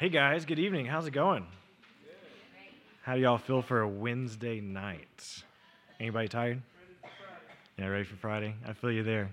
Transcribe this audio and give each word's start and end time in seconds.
Hey 0.00 0.08
guys, 0.08 0.46
good 0.46 0.58
evening. 0.58 0.86
How's 0.86 1.06
it 1.06 1.10
going? 1.10 1.46
How 3.02 3.16
do 3.16 3.20
y'all 3.20 3.36
feel 3.36 3.60
for 3.60 3.82
a 3.82 3.86
Wednesday 3.86 4.58
night? 4.58 5.42
Anybody 6.00 6.26
tired? 6.26 6.62
Yeah, 7.76 7.88
ready 7.88 8.04
for 8.04 8.16
Friday? 8.16 8.54
I 8.66 8.72
feel 8.72 8.90
you 8.90 9.02
there. 9.02 9.28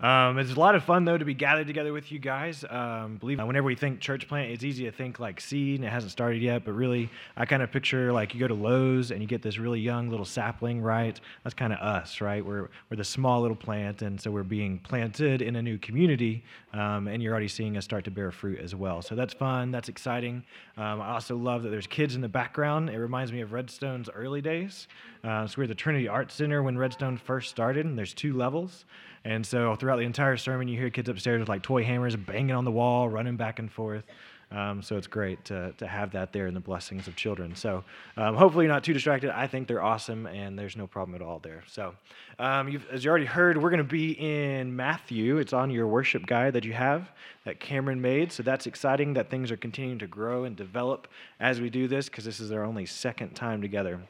Um, 0.00 0.38
it's 0.38 0.52
a 0.52 0.60
lot 0.60 0.76
of 0.76 0.84
fun 0.84 1.04
though 1.04 1.18
to 1.18 1.24
be 1.24 1.34
gathered 1.34 1.66
together 1.66 1.92
with 1.92 2.12
you 2.12 2.20
guys. 2.20 2.64
Um, 2.70 3.16
believe 3.16 3.38
whenever 3.38 3.66
we 3.66 3.74
think 3.74 3.98
church 3.98 4.28
plant, 4.28 4.52
it's 4.52 4.62
easy 4.62 4.84
to 4.84 4.92
think 4.92 5.18
like 5.18 5.40
seed 5.40 5.80
and 5.80 5.84
it 5.84 5.90
hasn't 5.90 6.12
started 6.12 6.40
yet. 6.40 6.64
But 6.64 6.72
really, 6.72 7.10
I 7.36 7.46
kind 7.46 7.64
of 7.64 7.72
picture 7.72 8.12
like 8.12 8.32
you 8.32 8.38
go 8.38 8.46
to 8.46 8.54
Lowe's 8.54 9.10
and 9.10 9.20
you 9.20 9.26
get 9.26 9.42
this 9.42 9.58
really 9.58 9.80
young 9.80 10.08
little 10.08 10.24
sapling, 10.24 10.80
right? 10.80 11.20
That's 11.42 11.54
kind 11.54 11.72
of 11.72 11.80
us, 11.80 12.20
right? 12.20 12.44
We're 12.44 12.68
we're 12.90 12.96
the 12.96 13.04
small 13.04 13.40
little 13.40 13.56
plant, 13.56 14.02
and 14.02 14.20
so 14.20 14.30
we're 14.30 14.44
being 14.44 14.78
planted 14.78 15.42
in 15.42 15.56
a 15.56 15.62
new 15.62 15.78
community, 15.78 16.44
um, 16.72 17.08
and 17.08 17.20
you're 17.20 17.32
already 17.32 17.48
seeing 17.48 17.76
us 17.76 17.84
start 17.84 18.04
to 18.04 18.12
bear 18.12 18.30
fruit 18.30 18.60
as 18.60 18.76
well. 18.76 19.02
So 19.02 19.16
that's 19.16 19.34
fun. 19.34 19.72
That's 19.72 19.88
exciting. 19.88 20.44
Um, 20.76 21.00
I 21.00 21.14
also 21.14 21.36
love 21.36 21.64
that 21.64 21.70
there's 21.70 21.88
kids 21.88 22.14
in 22.14 22.20
the 22.20 22.28
background. 22.28 22.88
It 22.88 22.98
reminds 22.98 23.32
me 23.32 23.40
of 23.40 23.52
Redstone's 23.52 24.08
early 24.14 24.42
days. 24.42 24.86
Uh, 25.24 25.48
so 25.48 25.56
we're 25.58 25.64
at 25.64 25.70
the 25.70 25.74
Trinity 25.74 26.06
Art 26.06 26.30
Center 26.30 26.62
when 26.62 26.78
Redstone 26.78 27.16
first 27.16 27.50
started, 27.50 27.84
and 27.84 27.98
there's 27.98 28.14
two 28.14 28.32
levels. 28.34 28.84
And 29.24 29.44
so 29.44 29.74
throughout 29.74 29.96
the 29.96 30.04
entire 30.04 30.36
sermon, 30.36 30.68
you 30.68 30.78
hear 30.78 30.90
kids 30.90 31.08
upstairs 31.08 31.40
with 31.40 31.48
like 31.48 31.62
toy 31.62 31.84
hammers 31.84 32.16
banging 32.16 32.52
on 32.52 32.64
the 32.64 32.70
wall, 32.70 33.08
running 33.08 33.36
back 33.36 33.58
and 33.58 33.70
forth. 33.70 34.04
Um, 34.50 34.82
so 34.82 34.96
it's 34.96 35.06
great 35.06 35.44
to, 35.46 35.72
to 35.72 35.86
have 35.86 36.12
that 36.12 36.32
there 36.32 36.46
in 36.46 36.54
the 36.54 36.60
blessings 36.60 37.06
of 37.06 37.16
children. 37.16 37.54
So 37.54 37.84
um, 38.16 38.34
hopefully 38.34 38.64
you're 38.64 38.72
not 38.72 38.82
too 38.82 38.94
distracted. 38.94 39.30
I 39.30 39.46
think 39.46 39.68
they're 39.68 39.82
awesome, 39.82 40.26
and 40.26 40.58
there's 40.58 40.74
no 40.74 40.86
problem 40.86 41.14
at 41.14 41.20
all 41.20 41.38
there. 41.38 41.62
So 41.66 41.94
um, 42.38 42.80
as 42.90 43.04
you 43.04 43.10
already 43.10 43.26
heard, 43.26 43.60
we're 43.60 43.68
going 43.68 43.78
to 43.78 43.84
be 43.84 44.12
in 44.12 44.74
Matthew. 44.74 45.36
It's 45.36 45.52
on 45.52 45.70
your 45.70 45.86
worship 45.86 46.24
guide 46.24 46.54
that 46.54 46.64
you 46.64 46.72
have 46.72 47.10
that 47.44 47.60
Cameron 47.60 48.00
made. 48.00 48.32
So 48.32 48.42
that's 48.42 48.66
exciting 48.66 49.12
that 49.14 49.28
things 49.28 49.50
are 49.50 49.56
continuing 49.56 49.98
to 49.98 50.06
grow 50.06 50.44
and 50.44 50.56
develop 50.56 51.08
as 51.40 51.60
we 51.60 51.68
do 51.68 51.86
this 51.86 52.08
because 52.08 52.24
this 52.24 52.40
is 52.40 52.50
our 52.50 52.64
only 52.64 52.86
second 52.86 53.34
time 53.34 53.60
together. 53.60 54.00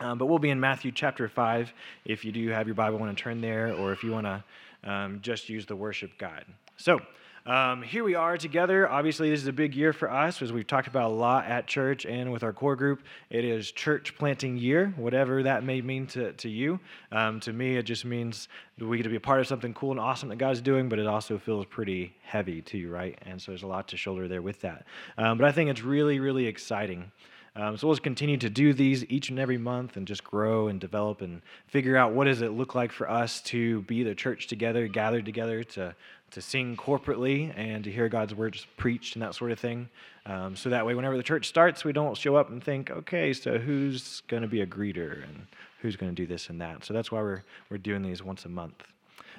Um, 0.00 0.18
but 0.18 0.26
we'll 0.26 0.38
be 0.38 0.50
in 0.50 0.60
Matthew 0.60 0.92
chapter 0.92 1.28
5 1.28 1.72
if 2.04 2.24
you 2.24 2.32
do 2.32 2.48
have 2.48 2.66
your 2.66 2.74
Bible, 2.74 2.98
want 2.98 3.16
to 3.16 3.22
turn 3.22 3.40
there, 3.40 3.72
or 3.74 3.92
if 3.92 4.02
you 4.02 4.12
want 4.12 4.26
to 4.26 4.44
um, 4.90 5.20
just 5.22 5.48
use 5.48 5.66
the 5.66 5.76
worship 5.76 6.18
guide. 6.18 6.44
So, 6.76 7.00
um, 7.46 7.82
here 7.82 8.02
we 8.02 8.16
are 8.16 8.36
together. 8.36 8.88
Obviously, 8.88 9.30
this 9.30 9.40
is 9.40 9.46
a 9.46 9.52
big 9.52 9.76
year 9.76 9.92
for 9.92 10.10
us, 10.10 10.42
as 10.42 10.52
we've 10.52 10.66
talked 10.66 10.88
about 10.88 11.04
a 11.04 11.14
lot 11.14 11.46
at 11.46 11.68
church 11.68 12.04
and 12.04 12.32
with 12.32 12.42
our 12.42 12.52
core 12.52 12.74
group. 12.74 13.04
It 13.30 13.44
is 13.44 13.70
church 13.70 14.16
planting 14.18 14.58
year, 14.58 14.92
whatever 14.96 15.44
that 15.44 15.62
may 15.62 15.80
mean 15.80 16.08
to, 16.08 16.32
to 16.32 16.48
you. 16.48 16.80
Um, 17.12 17.38
to 17.40 17.52
me, 17.52 17.76
it 17.76 17.84
just 17.84 18.04
means 18.04 18.48
we 18.80 18.96
get 18.96 19.04
to 19.04 19.10
be 19.10 19.16
a 19.16 19.20
part 19.20 19.38
of 19.38 19.46
something 19.46 19.72
cool 19.74 19.92
and 19.92 20.00
awesome 20.00 20.28
that 20.30 20.36
God's 20.36 20.60
doing, 20.60 20.88
but 20.88 20.98
it 20.98 21.06
also 21.06 21.38
feels 21.38 21.66
pretty 21.66 22.16
heavy 22.24 22.62
to 22.62 22.78
you, 22.78 22.90
right? 22.90 23.16
And 23.22 23.40
so 23.40 23.52
there's 23.52 23.62
a 23.62 23.68
lot 23.68 23.86
to 23.88 23.96
shoulder 23.96 24.26
there 24.26 24.42
with 24.42 24.62
that. 24.62 24.84
Um, 25.16 25.38
but 25.38 25.46
I 25.46 25.52
think 25.52 25.70
it's 25.70 25.82
really, 25.82 26.18
really 26.18 26.46
exciting. 26.46 27.12
Um, 27.56 27.78
so 27.78 27.86
we'll 27.86 27.94
just 27.94 28.02
continue 28.02 28.36
to 28.36 28.50
do 28.50 28.74
these 28.74 29.04
each 29.06 29.30
and 29.30 29.38
every 29.38 29.56
month 29.56 29.96
and 29.96 30.06
just 30.06 30.22
grow 30.22 30.68
and 30.68 30.78
develop 30.78 31.22
and 31.22 31.40
figure 31.66 31.96
out 31.96 32.12
what 32.12 32.24
does 32.24 32.42
it 32.42 32.52
look 32.52 32.74
like 32.74 32.92
for 32.92 33.10
us 33.10 33.40
to 33.42 33.80
be 33.82 34.02
the 34.02 34.14
church 34.14 34.46
together, 34.46 34.86
gathered 34.88 35.24
together 35.24 35.64
to, 35.64 35.94
to 36.32 36.42
sing 36.42 36.76
corporately 36.76 37.50
and 37.56 37.82
to 37.84 37.90
hear 37.90 38.10
God's 38.10 38.34
words 38.34 38.66
preached 38.76 39.16
and 39.16 39.22
that 39.22 39.34
sort 39.34 39.52
of 39.52 39.58
thing. 39.58 39.88
Um, 40.26 40.54
so 40.54 40.68
that 40.68 40.84
way, 40.84 40.94
whenever 40.94 41.16
the 41.16 41.22
church 41.22 41.48
starts, 41.48 41.82
we 41.82 41.94
don't 41.94 42.14
show 42.14 42.36
up 42.36 42.50
and 42.50 42.62
think, 42.62 42.90
okay, 42.90 43.32
so 43.32 43.56
who's 43.56 44.20
going 44.28 44.42
to 44.42 44.48
be 44.48 44.60
a 44.60 44.66
greeter 44.66 45.22
and 45.22 45.46
who's 45.80 45.96
going 45.96 46.14
to 46.14 46.16
do 46.16 46.26
this 46.26 46.50
and 46.50 46.60
that. 46.60 46.84
So 46.84 46.92
that's 46.92 47.10
why 47.10 47.20
we're, 47.20 47.42
we're 47.70 47.78
doing 47.78 48.02
these 48.02 48.22
once 48.22 48.44
a 48.44 48.50
month. 48.50 48.84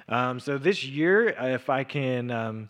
Um, 0.08 0.40
so 0.40 0.58
this 0.58 0.84
year, 0.84 1.28
if 1.28 1.70
I 1.70 1.84
can 1.84 2.32
um, 2.32 2.68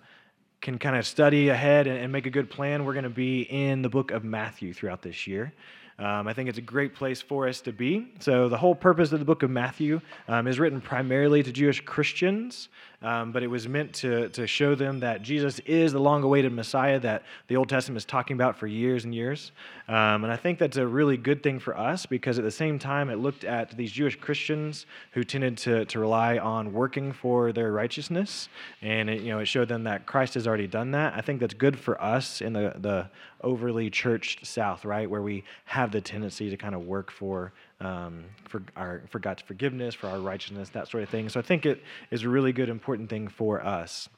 can 0.60 0.78
kind 0.78 0.96
of 0.96 1.06
study 1.06 1.48
ahead 1.48 1.86
and, 1.86 1.98
and 1.98 2.12
make 2.12 2.26
a 2.26 2.30
good 2.30 2.50
plan, 2.50 2.84
we're 2.84 2.94
going 2.94 3.04
to 3.04 3.10
be 3.10 3.42
in 3.42 3.82
the 3.82 3.88
book 3.88 4.10
of 4.10 4.24
Matthew 4.24 4.72
throughout 4.72 5.02
this 5.02 5.26
year. 5.26 5.52
Um, 6.00 6.28
I 6.28 6.32
think 6.32 6.48
it's 6.48 6.58
a 6.58 6.62
great 6.62 6.94
place 6.94 7.20
for 7.20 7.48
us 7.48 7.60
to 7.62 7.72
be. 7.72 8.12
So, 8.20 8.48
the 8.48 8.56
whole 8.56 8.74
purpose 8.74 9.10
of 9.10 9.18
the 9.18 9.24
book 9.24 9.42
of 9.42 9.50
Matthew 9.50 10.00
um, 10.28 10.46
is 10.46 10.60
written 10.60 10.80
primarily 10.80 11.42
to 11.42 11.50
Jewish 11.50 11.80
Christians, 11.84 12.68
um, 13.00 13.30
but 13.30 13.44
it 13.44 13.46
was 13.46 13.68
meant 13.68 13.92
to, 13.94 14.28
to 14.30 14.46
show 14.46 14.74
them 14.74 15.00
that 15.00 15.22
Jesus 15.22 15.60
is 15.60 15.92
the 15.92 16.00
long 16.00 16.24
awaited 16.24 16.52
Messiah 16.52 16.98
that 17.00 17.22
the 17.46 17.56
Old 17.56 17.68
Testament 17.68 17.96
is 17.96 18.04
talking 18.04 18.34
about 18.34 18.56
for 18.56 18.66
years 18.66 19.04
and 19.04 19.14
years. 19.14 19.52
Um, 19.86 20.24
and 20.24 20.32
I 20.32 20.36
think 20.36 20.58
that's 20.58 20.76
a 20.76 20.86
really 20.86 21.16
good 21.16 21.42
thing 21.42 21.60
for 21.60 21.78
us 21.78 22.06
because 22.06 22.38
at 22.38 22.44
the 22.44 22.50
same 22.50 22.78
time, 22.78 23.08
it 23.08 23.16
looked 23.16 23.44
at 23.44 23.76
these 23.76 23.92
Jewish 23.92 24.16
Christians 24.16 24.86
who 25.12 25.22
tended 25.22 25.56
to, 25.58 25.84
to 25.84 25.98
rely 26.00 26.38
on 26.38 26.72
working 26.72 27.12
for 27.12 27.52
their 27.52 27.70
righteousness. 27.70 28.48
And 28.82 29.08
it, 29.08 29.22
you 29.22 29.30
know, 29.30 29.38
it 29.38 29.46
showed 29.46 29.68
them 29.68 29.84
that 29.84 30.06
Christ 30.06 30.34
has 30.34 30.48
already 30.48 30.66
done 30.66 30.90
that. 30.90 31.14
I 31.14 31.20
think 31.20 31.38
that's 31.38 31.54
good 31.54 31.78
for 31.78 32.02
us 32.02 32.40
in 32.40 32.52
the, 32.52 32.74
the 32.78 33.08
overly 33.42 33.90
churched 33.90 34.44
South, 34.44 34.84
right, 34.84 35.08
where 35.08 35.22
we 35.22 35.44
have 35.66 35.92
the 35.92 36.00
tendency 36.00 36.50
to 36.50 36.56
kind 36.56 36.74
of 36.74 36.86
work 36.86 37.12
for 37.12 37.52
um, 37.80 38.24
for 38.48 38.62
our 38.76 39.02
for 39.10 39.18
God's 39.18 39.42
forgiveness, 39.42 39.94
for 39.94 40.08
our 40.08 40.18
righteousness, 40.20 40.70
that 40.70 40.88
sort 40.88 41.02
of 41.02 41.08
thing. 41.08 41.28
So 41.28 41.40
I 41.40 41.42
think 41.42 41.66
it 41.66 41.82
is 42.10 42.22
a 42.22 42.28
really 42.28 42.52
good, 42.52 42.68
important 42.68 43.10
thing 43.10 43.28
for 43.28 43.64
us. 43.64 44.08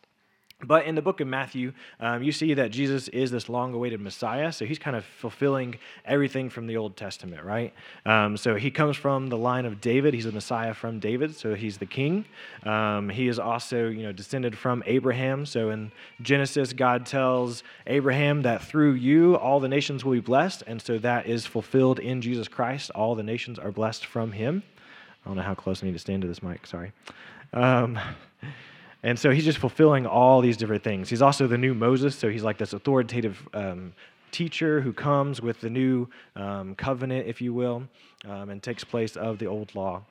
But 0.62 0.84
in 0.84 0.94
the 0.94 1.02
book 1.02 1.20
of 1.20 1.28
Matthew, 1.28 1.72
um, 2.00 2.22
you 2.22 2.32
see 2.32 2.54
that 2.54 2.70
Jesus 2.70 3.08
is 3.08 3.30
this 3.30 3.48
long 3.48 3.72
awaited 3.72 4.00
Messiah. 4.00 4.52
So 4.52 4.64
he's 4.64 4.78
kind 4.78 4.94
of 4.94 5.04
fulfilling 5.04 5.76
everything 6.04 6.50
from 6.50 6.66
the 6.66 6.76
Old 6.76 6.96
Testament, 6.96 7.44
right? 7.44 7.72
Um, 8.04 8.36
so 8.36 8.56
he 8.56 8.70
comes 8.70 8.96
from 8.96 9.28
the 9.28 9.38
line 9.38 9.64
of 9.64 9.80
David. 9.80 10.12
He's 10.12 10.26
a 10.26 10.32
Messiah 10.32 10.74
from 10.74 10.98
David, 10.98 11.34
so 11.34 11.54
he's 11.54 11.78
the 11.78 11.86
king. 11.86 12.24
Um, 12.64 13.08
he 13.08 13.28
is 13.28 13.38
also, 13.38 13.88
you 13.88 14.02
know, 14.02 14.12
descended 14.12 14.56
from 14.56 14.82
Abraham. 14.86 15.46
So 15.46 15.70
in 15.70 15.92
Genesis, 16.20 16.72
God 16.72 17.06
tells 17.06 17.62
Abraham 17.86 18.42
that 18.42 18.62
through 18.62 18.92
you 18.92 19.36
all 19.36 19.60
the 19.60 19.68
nations 19.68 20.04
will 20.04 20.12
be 20.12 20.20
blessed. 20.20 20.62
And 20.66 20.80
so 20.82 20.98
that 20.98 21.26
is 21.26 21.46
fulfilled 21.46 21.98
in 21.98 22.20
Jesus 22.20 22.48
Christ. 22.48 22.90
All 22.94 23.14
the 23.14 23.22
nations 23.22 23.58
are 23.58 23.72
blessed 23.72 24.04
from 24.04 24.32
him. 24.32 24.62
I 25.24 25.28
don't 25.28 25.36
know 25.36 25.42
how 25.42 25.54
close 25.54 25.82
I 25.82 25.86
need 25.86 25.92
to 25.92 25.98
stand 25.98 26.22
to 26.22 26.28
this 26.28 26.42
mic, 26.42 26.66
sorry. 26.66 26.92
And 29.02 29.18
so 29.18 29.30
he's 29.30 29.44
just 29.44 29.58
fulfilling 29.58 30.06
all 30.06 30.40
these 30.40 30.56
different 30.56 30.82
things. 30.82 31.08
He's 31.08 31.22
also 31.22 31.46
the 31.46 31.56
new 31.56 31.74
Moses, 31.74 32.14
so 32.14 32.28
he's 32.28 32.42
like 32.42 32.58
this 32.58 32.72
authoritative 32.72 33.48
um, 33.54 33.94
teacher 34.30 34.80
who 34.80 34.92
comes 34.92 35.40
with 35.40 35.60
the 35.60 35.70
new 35.70 36.08
um, 36.36 36.74
covenant, 36.74 37.26
if 37.26 37.40
you 37.40 37.54
will, 37.54 37.84
um, 38.28 38.50
and 38.50 38.62
takes 38.62 38.84
place 38.84 39.16
of 39.16 39.38
the 39.38 39.46
old 39.46 39.74
law. 39.74 40.02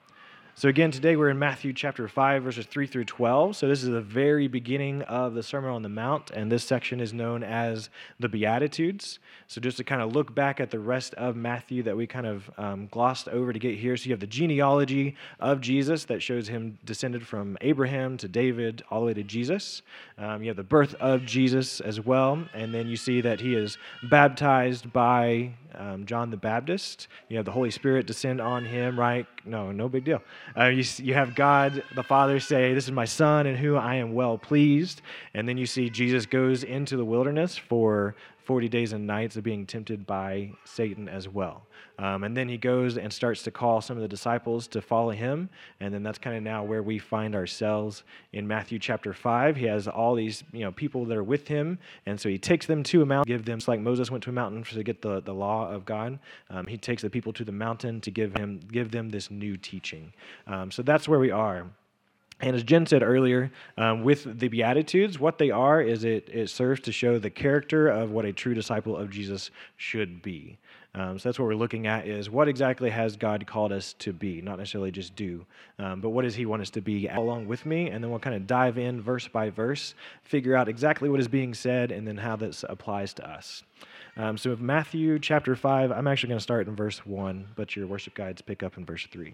So, 0.60 0.68
again, 0.68 0.92
today 0.92 1.16
we're 1.16 1.30
in 1.30 1.40
Matthew 1.40 1.72
chapter 1.72 2.06
5, 2.10 2.44
verses 2.44 2.66
3 2.66 2.86
through 2.86 3.06
12. 3.06 3.56
So, 3.56 3.70
this 3.70 3.82
is 3.82 3.88
the 3.88 4.02
very 4.02 4.50
beginning 4.50 5.04
of 5.04 5.34
the 5.34 5.42
Sermon 5.42 5.72
on 5.72 5.84
the 5.84 5.88
Mount, 5.88 6.32
and 6.32 6.52
this 6.52 6.66
section 6.66 7.00
is 7.00 7.14
known 7.14 7.44
as 7.44 7.90
the 8.20 8.28
Beatitudes. 8.28 9.20
So, 9.48 9.62
just 9.62 9.78
to 9.78 9.86
kind 9.86 10.02
of 10.02 10.12
look 10.12 10.36
back 10.36 10.60
at 10.60 10.70
the 10.70 10.80
rest 10.80 11.14
of 11.14 11.38
Matthew 11.38 11.82
that 11.84 11.96
we 11.96 12.08
kind 12.08 12.28
of 12.28 12.52
um, 12.58 12.90
glossed 12.92 13.30
over 13.30 13.54
to 13.54 13.58
get 13.58 13.78
here. 13.78 13.96
So, 13.96 14.08
you 14.08 14.12
have 14.12 14.20
the 14.20 14.28
genealogy 14.28 15.16
of 15.40 15.62
Jesus 15.62 16.04
that 16.04 16.22
shows 16.22 16.50
him 16.50 16.78
descended 16.84 17.26
from 17.26 17.58
Abraham 17.62 18.18
to 18.18 18.28
David 18.28 18.84
all 18.92 19.00
the 19.00 19.06
way 19.06 19.14
to 19.14 19.24
Jesus. 19.24 19.82
Um, 20.18 20.44
you 20.44 20.50
have 20.50 20.58
the 20.58 20.64
birth 20.64 20.94
of 20.96 21.24
Jesus 21.26 21.80
as 21.80 22.02
well, 22.02 22.44
and 22.54 22.74
then 22.74 22.90
you 22.90 22.98
see 22.98 23.22
that 23.22 23.40
he 23.40 23.56
is 23.56 23.78
baptized 24.04 24.92
by 24.92 25.54
um, 25.76 26.06
John 26.06 26.30
the 26.30 26.38
Baptist. 26.38 27.08
You 27.30 27.38
have 27.38 27.46
the 27.46 27.52
Holy 27.52 27.72
Spirit 27.72 28.06
descend 28.06 28.42
on 28.42 28.66
him, 28.66 29.00
right? 29.00 29.26
No, 29.46 29.72
no 29.72 29.88
big 29.90 30.04
deal. 30.04 30.22
Uh, 30.58 30.66
you, 30.66 30.84
you 30.98 31.14
have 31.14 31.36
God 31.36 31.84
the 31.96 32.04
Father 32.04 32.40
say, 32.40 32.74
This 32.74 32.86
is 32.86 32.92
my 32.92 33.06
Son 33.06 33.48
in 33.48 33.56
whom 33.56 33.78
I 33.78 33.96
am 33.96 34.14
well 34.14 34.38
pleased. 34.38 35.02
And 35.34 35.48
then 35.48 35.58
you 35.58 35.66
see 35.66 35.90
Jesus 35.90 36.26
goes 36.26 36.64
into 36.64 36.98
the 36.98 37.06
wilderness 37.06 37.58
for 37.58 38.16
40 38.50 38.68
days 38.68 38.94
and 38.94 39.06
nights 39.06 39.38
of 39.38 39.44
being 39.44 39.68
tempted 39.68 40.08
by 40.08 40.50
Satan 40.66 41.08
as 41.08 41.30
well. 41.30 41.68
Um, 42.00 42.24
and 42.24 42.36
then 42.36 42.50
he 42.50 42.58
goes 42.58 42.98
and 42.98 43.14
starts 43.14 43.44
to 43.44 43.52
call 43.52 43.80
some 43.80 43.96
of 43.96 44.02
the 44.02 44.08
disciples 44.08 44.68
to 44.70 44.82
follow 44.82 45.12
him. 45.12 45.50
And 45.80 45.94
then 45.94 46.02
that's 46.02 46.18
kind 46.18 46.36
of 46.36 46.42
now 46.42 46.64
where 46.64 46.82
we 46.82 46.98
find 46.98 47.36
ourselves 47.36 48.04
in 48.34 48.48
Matthew 48.48 48.80
chapter 48.80 49.14
5. 49.14 49.56
He 49.56 49.68
has 49.68 49.88
all 49.88 50.16
these 50.16 50.44
you 50.52 50.62
know, 50.62 50.72
people 50.72 51.06
that 51.06 51.16
are 51.16 51.24
with 51.24 51.48
him. 51.48 51.78
And 52.08 52.20
so 52.20 52.28
he 52.28 52.40
takes 52.40 52.66
them 52.66 52.82
to 52.86 53.04
a 53.04 53.06
mountain, 53.06 53.32
give 53.32 53.46
them, 53.46 53.60
like 53.68 53.82
Moses 53.82 54.10
went 54.10 54.24
to 54.24 54.32
a 54.32 54.34
mountain 54.34 54.64
to 54.64 54.82
get 54.82 55.04
the, 55.04 55.22
the 55.22 55.36
law 55.36 55.70
of 55.70 55.86
God. 55.86 56.18
Um, 56.50 56.66
he 56.66 56.76
takes 56.76 57.04
the 57.04 57.10
people 57.12 57.32
to 57.34 57.44
the 57.44 57.52
mountain 57.52 58.02
to 58.02 58.10
give, 58.10 58.36
him, 58.36 58.62
give 58.72 58.90
them 58.90 59.10
this 59.10 59.30
new 59.30 59.58
teaching. 59.58 60.12
Um, 60.48 60.72
so 60.72 60.82
that's 60.82 61.08
where 61.08 61.20
we 61.20 61.30
are. 61.30 61.68
And 62.42 62.56
as 62.56 62.64
Jen 62.64 62.86
said 62.86 63.04
earlier, 63.04 63.52
um, 63.78 64.04
with 64.04 64.40
the 64.40 64.48
Beatitudes, 64.48 65.20
what 65.20 65.38
they 65.38 65.52
are 65.52 65.82
is 65.82 66.06
it, 66.06 66.30
it 66.32 66.50
serves 66.50 66.80
to 66.82 66.92
show 66.92 67.20
the 67.20 67.30
character 67.30 67.90
of 67.90 68.12
what 68.12 68.24
a 68.24 68.32
true 68.32 68.54
disciple 68.54 68.96
of 68.96 69.10
Jesus 69.10 69.52
should 69.76 70.22
be. 70.22 70.58
Um, 70.96 71.20
so 71.20 71.30
that's 71.30 71.38
what 71.38 71.46
we're 71.46 71.56
looking 71.56 71.86
at 71.86 72.08
is 72.08 72.30
what 72.30 72.48
exactly 72.48 72.90
has 72.90 73.16
God 73.16 73.46
called 73.46 73.72
us 73.72 73.94
to 74.00 74.12
be, 74.12 74.42
not 74.42 74.58
necessarily 74.58 74.90
just 74.90 75.16
do, 75.16 75.46
um, 75.78 76.02
but 76.02 76.10
what 76.10 76.24
does 76.24 76.34
He 76.34 76.48
want 76.48 76.64
us 76.64 76.72
to 76.72 76.82
be 76.82 77.08
along 77.08 77.48
with 77.48 77.66
me? 77.66 77.90
And 77.90 78.04
then 78.04 78.10
we'll 78.10 78.20
kind 78.20 78.36
of 78.36 78.48
dive 78.48 78.78
in 78.78 79.02
verse 79.02 79.28
by 79.28 79.52
verse, 79.52 79.94
figure 80.24 80.56
out 80.56 80.68
exactly 80.68 81.08
what 81.08 81.20
is 81.20 81.28
being 81.28 81.54
said, 81.54 81.92
and 81.92 82.08
then 82.08 82.18
how 82.18 82.36
this 82.38 82.66
applies 82.68 83.14
to 83.16 83.30
us. 83.30 83.64
Um, 84.18 84.38
so, 84.38 84.50
with 84.50 84.60
Matthew 84.60 85.20
chapter 85.20 85.56
5, 85.56 85.92
I'm 85.92 86.08
actually 86.08 86.30
going 86.30 86.40
to 86.40 86.44
start 86.44 86.68
in 86.68 86.76
verse 86.76 87.06
1, 87.06 87.50
but 87.56 87.76
your 87.76 87.86
worship 87.86 88.16
guides 88.16 88.42
pick 88.42 88.64
up 88.64 88.78
in 88.78 88.86
verse 88.86 89.08
3. 89.12 89.34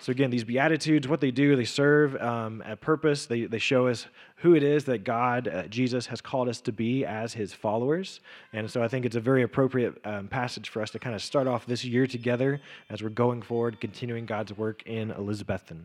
So, 0.00 0.10
again, 0.10 0.30
these 0.30 0.44
Beatitudes, 0.44 1.06
what 1.06 1.20
they 1.20 1.30
do, 1.30 1.56
they 1.56 1.64
serve 1.64 2.16
um, 2.16 2.62
a 2.66 2.74
purpose. 2.74 3.26
They, 3.26 3.44
they 3.44 3.58
show 3.58 3.86
us 3.88 4.06
who 4.40 4.54
it 4.54 4.62
is 4.62 4.86
that 4.86 5.04
God, 5.04 5.48
uh, 5.48 5.64
Jesus, 5.64 6.06
has 6.06 6.22
called 6.22 6.48
us 6.48 6.62
to 6.62 6.72
be 6.72 7.04
as 7.04 7.34
his 7.34 7.52
followers. 7.52 8.20
And 8.54 8.70
so 8.70 8.82
I 8.82 8.88
think 8.88 9.04
it's 9.04 9.16
a 9.16 9.20
very 9.20 9.42
appropriate 9.42 10.00
um, 10.04 10.28
passage 10.28 10.70
for 10.70 10.80
us 10.80 10.90
to 10.92 10.98
kind 10.98 11.14
of 11.14 11.22
start 11.22 11.46
off 11.46 11.66
this 11.66 11.84
year 11.84 12.06
together 12.06 12.58
as 12.88 13.02
we're 13.02 13.10
going 13.10 13.42
forward, 13.42 13.80
continuing 13.82 14.24
God's 14.24 14.56
work 14.56 14.82
in 14.86 15.10
Elizabethton. 15.10 15.80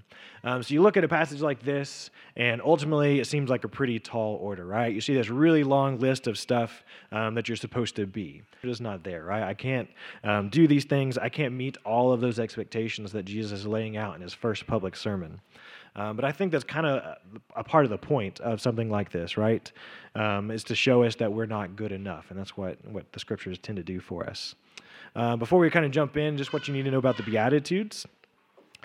Um, 0.45 0.63
so 0.63 0.73
you 0.73 0.81
look 0.81 0.95
at 0.95 1.03
a 1.03 1.07
passage 1.07 1.41
like 1.41 1.63
this, 1.63 2.11
and 2.37 2.61
ultimately 2.61 3.19
it 3.19 3.27
seems 3.27 3.49
like 3.49 3.65
a 3.65 3.69
pretty 3.69 3.99
tall 3.99 4.35
order, 4.35 4.65
right? 4.65 4.93
You 4.93 5.01
see 5.01 5.13
this 5.13 5.29
really 5.29 5.65
long 5.65 5.99
list 5.99 6.25
of 6.25 6.37
stuff 6.37 6.85
um, 7.11 7.35
that 7.35 7.49
you're 7.49 7.57
supposed 7.57 7.97
to 7.97 8.05
be. 8.05 8.41
It 8.63 8.69
is 8.69 8.79
not 8.79 9.03
there, 9.03 9.25
right? 9.25 9.43
I 9.43 9.53
can't 9.53 9.89
um, 10.23 10.47
do 10.47 10.65
these 10.65 10.85
things, 10.85 11.17
I 11.17 11.27
can't 11.27 11.53
meet 11.53 11.75
all 11.83 12.13
of 12.13 12.21
those 12.21 12.39
expectations 12.39 13.11
that 13.11 13.23
Jesus 13.23 13.59
is 13.59 13.67
laying 13.67 13.97
out 13.97 14.15
in 14.15 14.21
his 14.21 14.33
first 14.33 14.65
public 14.65 14.95
sermon. 14.95 15.41
Um, 15.95 16.15
but 16.15 16.25
I 16.25 16.31
think 16.31 16.51
that's 16.51 16.63
kind 16.63 16.85
of 16.85 17.17
a 17.55 17.63
part 17.63 17.85
of 17.85 17.91
the 17.91 17.97
point 17.97 18.39
of 18.41 18.59
something 18.59 18.89
like 18.89 19.11
this, 19.11 19.37
right? 19.37 19.71
Um, 20.13 20.51
is 20.51 20.63
to 20.65 20.75
show 20.75 21.03
us 21.03 21.15
that 21.15 21.31
we're 21.31 21.45
not 21.45 21.75
good 21.75 21.91
enough, 21.91 22.29
and 22.29 22.39
that's 22.39 22.57
what 22.57 22.83
what 22.85 23.11
the 23.13 23.19
scriptures 23.19 23.57
tend 23.57 23.77
to 23.77 23.83
do 23.83 23.99
for 23.99 24.27
us. 24.29 24.55
Uh, 25.15 25.37
before 25.37 25.59
we 25.59 25.69
kind 25.69 25.85
of 25.85 25.91
jump 25.91 26.17
in, 26.17 26.37
just 26.37 26.51
what 26.51 26.67
you 26.67 26.73
need 26.73 26.83
to 26.83 26.91
know 26.91 26.97
about 26.97 27.15
the 27.15 27.23
Beatitudes. 27.23 28.05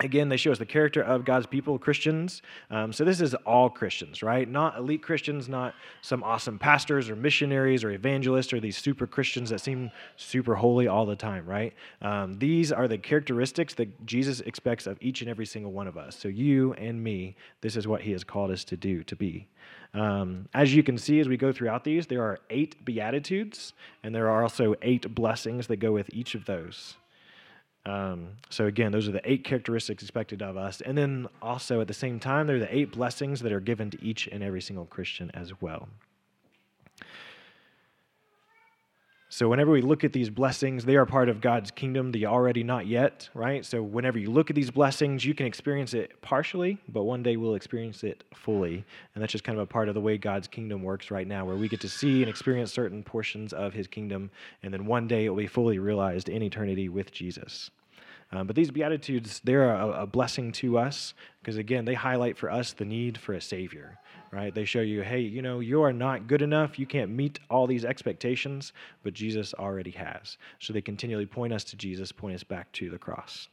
Again, 0.02 0.30
they 0.30 0.38
show 0.38 0.50
us 0.50 0.58
the 0.58 0.64
character 0.64 1.02
of 1.02 1.26
God's 1.26 1.46
people, 1.46 1.78
Christians. 1.78 2.40
Um, 2.70 2.90
so 2.90 3.04
this 3.04 3.20
is 3.20 3.34
all 3.34 3.68
Christians, 3.68 4.22
right? 4.22 4.48
Not 4.48 4.78
elite 4.78 5.02
Christians, 5.02 5.46
not 5.46 5.74
some 6.00 6.22
awesome 6.22 6.58
pastors 6.58 7.10
or 7.10 7.16
missionaries 7.16 7.84
or 7.84 7.90
evangelists 7.90 8.54
or 8.54 8.60
these 8.60 8.78
super 8.78 9.06
Christians 9.06 9.50
that 9.50 9.60
seem 9.60 9.90
super 10.16 10.54
holy 10.54 10.88
all 10.88 11.04
the 11.04 11.16
time, 11.16 11.44
right? 11.44 11.74
Um, 12.00 12.38
these 12.38 12.72
are 12.72 12.88
the 12.88 12.96
characteristics 12.96 13.74
that 13.74 14.06
Jesus 14.06 14.40
expects 14.40 14.86
of 14.86 14.96
each 15.02 15.20
and 15.20 15.28
every 15.28 15.44
single 15.46 15.72
one 15.72 15.86
of 15.86 15.98
us. 15.98 16.16
So 16.16 16.28
you 16.28 16.72
and 16.74 17.02
me, 17.04 17.36
this 17.60 17.76
is 17.76 17.86
what 17.86 18.00
He 18.00 18.12
has 18.12 18.24
called 18.24 18.50
us 18.50 18.64
to 18.64 18.78
do, 18.78 19.04
to 19.04 19.14
be. 19.14 19.48
Um, 19.92 20.48
as 20.54 20.74
you 20.74 20.82
can 20.82 20.96
see 20.96 21.20
as 21.20 21.28
we 21.28 21.36
go 21.36 21.52
throughout 21.52 21.84
these, 21.84 22.06
there 22.06 22.22
are 22.22 22.38
eight 22.48 22.84
beatitudes, 22.84 23.74
and 24.02 24.14
there 24.14 24.30
are 24.30 24.42
also 24.42 24.76
eight 24.80 25.14
blessings 25.14 25.66
that 25.66 25.76
go 25.76 25.92
with 25.92 26.08
each 26.14 26.34
of 26.34 26.46
those. 26.46 26.94
Um, 27.86 28.36
so 28.50 28.66
again, 28.66 28.92
those 28.92 29.08
are 29.08 29.12
the 29.12 29.30
eight 29.30 29.44
characteristics 29.44 30.02
expected 30.02 30.42
of 30.42 30.56
us. 30.56 30.80
And 30.80 30.96
then 30.96 31.28
also 31.40 31.80
at 31.80 31.88
the 31.88 31.94
same 31.94 32.20
time, 32.20 32.46
there 32.46 32.56
are 32.56 32.60
the 32.60 32.74
eight 32.74 32.92
blessings 32.92 33.40
that 33.40 33.52
are 33.52 33.60
given 33.60 33.90
to 33.90 34.04
each 34.04 34.28
and 34.28 34.42
every 34.42 34.60
single 34.60 34.84
Christian 34.84 35.30
as 35.34 35.52
well. 35.60 35.88
So, 39.32 39.48
whenever 39.48 39.70
we 39.70 39.80
look 39.80 40.02
at 40.02 40.12
these 40.12 40.28
blessings, 40.28 40.84
they 40.84 40.96
are 40.96 41.06
part 41.06 41.28
of 41.28 41.40
God's 41.40 41.70
kingdom, 41.70 42.10
the 42.10 42.26
already 42.26 42.64
not 42.64 42.88
yet, 42.88 43.28
right? 43.32 43.64
So, 43.64 43.80
whenever 43.80 44.18
you 44.18 44.28
look 44.28 44.50
at 44.50 44.56
these 44.56 44.72
blessings, 44.72 45.24
you 45.24 45.34
can 45.34 45.46
experience 45.46 45.94
it 45.94 46.20
partially, 46.20 46.78
but 46.88 47.04
one 47.04 47.22
day 47.22 47.36
we'll 47.36 47.54
experience 47.54 48.02
it 48.02 48.24
fully. 48.34 48.84
And 49.14 49.22
that's 49.22 49.30
just 49.30 49.44
kind 49.44 49.56
of 49.56 49.62
a 49.62 49.66
part 49.66 49.88
of 49.88 49.94
the 49.94 50.00
way 50.00 50.18
God's 50.18 50.48
kingdom 50.48 50.82
works 50.82 51.12
right 51.12 51.28
now, 51.28 51.44
where 51.44 51.54
we 51.54 51.68
get 51.68 51.80
to 51.82 51.88
see 51.88 52.22
and 52.22 52.28
experience 52.28 52.72
certain 52.72 53.04
portions 53.04 53.52
of 53.52 53.72
his 53.72 53.86
kingdom, 53.86 54.32
and 54.64 54.74
then 54.74 54.84
one 54.84 55.06
day 55.06 55.26
it 55.26 55.28
will 55.28 55.36
be 55.36 55.46
fully 55.46 55.78
realized 55.78 56.28
in 56.28 56.42
eternity 56.42 56.88
with 56.88 57.12
Jesus. 57.12 57.70
Um, 58.32 58.48
but 58.48 58.56
these 58.56 58.72
Beatitudes, 58.72 59.40
they're 59.44 59.72
a, 59.72 60.02
a 60.02 60.06
blessing 60.08 60.50
to 60.52 60.76
us 60.76 61.14
because, 61.40 61.56
again, 61.56 61.84
they 61.84 61.94
highlight 61.94 62.36
for 62.36 62.50
us 62.50 62.72
the 62.72 62.84
need 62.84 63.16
for 63.16 63.34
a 63.34 63.40
Savior 63.40 63.96
right? 64.32 64.54
They 64.54 64.64
show 64.64 64.80
you, 64.80 65.02
hey, 65.02 65.20
you 65.20 65.42
know, 65.42 65.60
you 65.60 65.82
are 65.82 65.92
not 65.92 66.26
good 66.26 66.42
enough. 66.42 66.78
You 66.78 66.86
can't 66.86 67.10
meet 67.10 67.40
all 67.50 67.66
these 67.66 67.84
expectations, 67.84 68.72
but 69.02 69.12
Jesus 69.12 69.54
already 69.54 69.90
has. 69.92 70.38
So 70.58 70.72
they 70.72 70.80
continually 70.80 71.26
point 71.26 71.52
us 71.52 71.64
to 71.64 71.76
Jesus, 71.76 72.12
point 72.12 72.34
us 72.34 72.44
back 72.44 72.70
to 72.72 72.90
the 72.90 72.98
cross. 72.98 73.48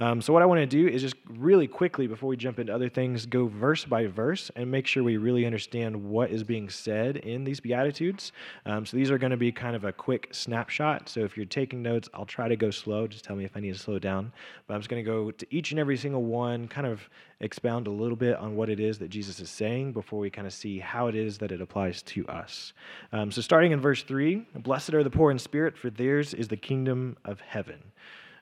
Um, 0.00 0.22
so, 0.22 0.32
what 0.32 0.42
I 0.42 0.46
want 0.46 0.60
to 0.60 0.66
do 0.66 0.86
is 0.86 1.02
just 1.02 1.16
really 1.28 1.66
quickly, 1.66 2.06
before 2.06 2.28
we 2.28 2.36
jump 2.36 2.60
into 2.60 2.72
other 2.72 2.88
things, 2.88 3.26
go 3.26 3.48
verse 3.48 3.84
by 3.84 4.06
verse 4.06 4.48
and 4.54 4.70
make 4.70 4.86
sure 4.86 5.02
we 5.02 5.16
really 5.16 5.44
understand 5.44 5.96
what 6.08 6.30
is 6.30 6.44
being 6.44 6.68
said 6.68 7.16
in 7.16 7.42
these 7.42 7.58
Beatitudes. 7.58 8.30
Um, 8.64 8.86
so, 8.86 8.96
these 8.96 9.10
are 9.10 9.18
going 9.18 9.32
to 9.32 9.36
be 9.36 9.50
kind 9.50 9.74
of 9.74 9.84
a 9.84 9.92
quick 9.92 10.28
snapshot. 10.30 11.08
So, 11.08 11.20
if 11.20 11.36
you're 11.36 11.46
taking 11.46 11.82
notes, 11.82 12.08
I'll 12.14 12.26
try 12.26 12.46
to 12.46 12.54
go 12.54 12.70
slow. 12.70 13.08
Just 13.08 13.24
tell 13.24 13.34
me 13.34 13.44
if 13.44 13.56
I 13.56 13.60
need 13.60 13.72
to 13.72 13.78
slow 13.78 13.98
down. 13.98 14.32
But 14.68 14.74
I'm 14.74 14.80
just 14.80 14.88
going 14.88 15.04
to 15.04 15.10
go 15.10 15.32
to 15.32 15.46
each 15.50 15.72
and 15.72 15.80
every 15.80 15.96
single 15.96 16.22
one, 16.22 16.68
kind 16.68 16.86
of 16.86 17.08
expound 17.40 17.88
a 17.88 17.90
little 17.90 18.16
bit 18.16 18.36
on 18.36 18.54
what 18.54 18.68
it 18.68 18.78
is 18.78 18.98
that 18.98 19.08
Jesus 19.08 19.40
is 19.40 19.50
saying 19.50 19.92
before 19.92 20.20
we 20.20 20.30
kind 20.30 20.46
of 20.46 20.52
see 20.52 20.78
how 20.78 21.08
it 21.08 21.16
is 21.16 21.38
that 21.38 21.50
it 21.50 21.60
applies 21.60 22.02
to 22.02 22.26
us. 22.28 22.72
Um, 23.12 23.32
so, 23.32 23.40
starting 23.40 23.72
in 23.72 23.80
verse 23.80 24.04
3 24.04 24.46
Blessed 24.54 24.94
are 24.94 25.02
the 25.02 25.10
poor 25.10 25.32
in 25.32 25.40
spirit, 25.40 25.76
for 25.76 25.90
theirs 25.90 26.34
is 26.34 26.46
the 26.46 26.56
kingdom 26.56 27.16
of 27.24 27.40
heaven. 27.40 27.82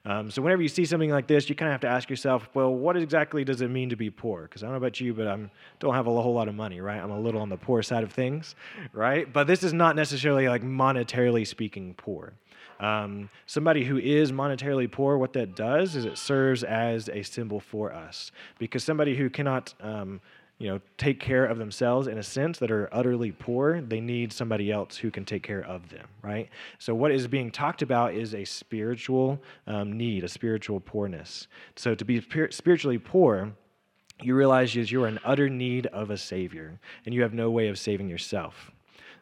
Um, 0.07 0.31
so 0.31 0.41
whenever 0.41 0.63
you 0.63 0.69
see 0.69 0.85
something 0.85 1.11
like 1.11 1.27
this, 1.27 1.49
you 1.49 1.57
kind 1.57 1.69
of 1.69 1.73
have 1.73 1.81
to 1.81 1.89
ask 1.89 2.09
yourself, 2.09 2.49
well, 2.55 2.73
what 2.73 2.97
exactly 2.97 3.45
does 3.45 3.61
it 3.61 3.69
mean 3.69 3.91
to 3.91 3.97
be 3.97 4.09
poor? 4.09 4.43
Because 4.43 4.63
I 4.63 4.67
don't 4.67 4.75
know 4.75 4.79
about 4.79 5.01
you, 5.01 5.13
but 5.13 5.27
I 5.27 5.37
don't 5.81 5.95
have 5.95 6.07
a 6.07 6.23
whole 6.23 6.33
lot 6.33 6.47
of 6.47 6.55
money, 6.55 6.81
right? 6.81 7.03
I'm 7.03 7.11
a 7.11 7.21
little 7.21 7.41
on 7.41 7.49
the 7.49 7.57
poor 7.57 7.83
side 7.83 8.05
of 8.05 8.13
things, 8.13 8.55
right? 8.93 9.31
But 9.31 9.49
this 9.49 9.65
is 9.65 9.73
not 9.73 9.97
necessarily 9.97 10.49
like 10.49 10.63
monetarily 10.63 11.45
speaking 11.45 11.95
poor. 11.95 12.35
Um, 12.79 13.31
somebody 13.47 13.85
who 13.85 13.99
is 13.99 14.31
monetarily 14.31 14.91
poor, 14.91 15.17
what 15.19 15.33
that 15.33 15.57
does 15.57 15.97
is 15.97 16.05
it 16.05 16.19
serves 16.19 16.63
as 16.63 17.09
a 17.09 17.23
symbol 17.23 17.59
for 17.59 17.93
us. 17.93 18.31
Because 18.59 18.85
somebody 18.85 19.17
who 19.17 19.29
cannot 19.29 19.75
um, 19.81 20.21
you 20.59 20.69
know, 20.69 20.81
take 20.97 21.21
care 21.21 21.45
of 21.45 21.59
themselves 21.59 22.07
in 22.07 22.17
a 22.17 22.23
sense 22.23 22.59
that 22.59 22.71
are 22.71 22.89
utterly 22.91 23.31
poor, 23.31 23.83
they 23.83 24.01
need 24.01 24.33
somebody 24.33 24.73
else 24.73 24.97
who 24.97 25.11
can 25.11 25.25
take 25.25 25.43
care 25.43 25.63
of 25.63 25.91
them, 25.91 26.07
right? 26.23 26.49
So, 26.79 26.95
what 26.95 27.13
is 27.13 27.27
being 27.27 27.51
talked 27.51 27.83
about 27.83 28.15
is 28.15 28.35
a 28.35 28.45
spiritual 28.45 29.43
um, 29.67 29.93
need, 29.93 30.25
a 30.25 30.29
spiritual 30.29 30.81
poorness. 30.81 31.47
So, 31.77 31.95
to 31.95 32.05
be 32.05 32.23
spiritually 32.51 32.99
poor, 32.99 33.53
you 34.23 34.35
realize 34.35 34.75
is 34.75 34.91
you're 34.91 35.09
in 35.09 35.19
utter 35.25 35.51
need 35.51 35.87
of 35.89 36.11
a 36.11 36.17
Savior, 36.17 36.81
and 37.05 37.15
you 37.15 37.21
have 37.21 37.35
no 37.35 37.51
way 37.51 37.69
of 37.69 37.79
saving 37.79 38.09
yourself. 38.09 38.71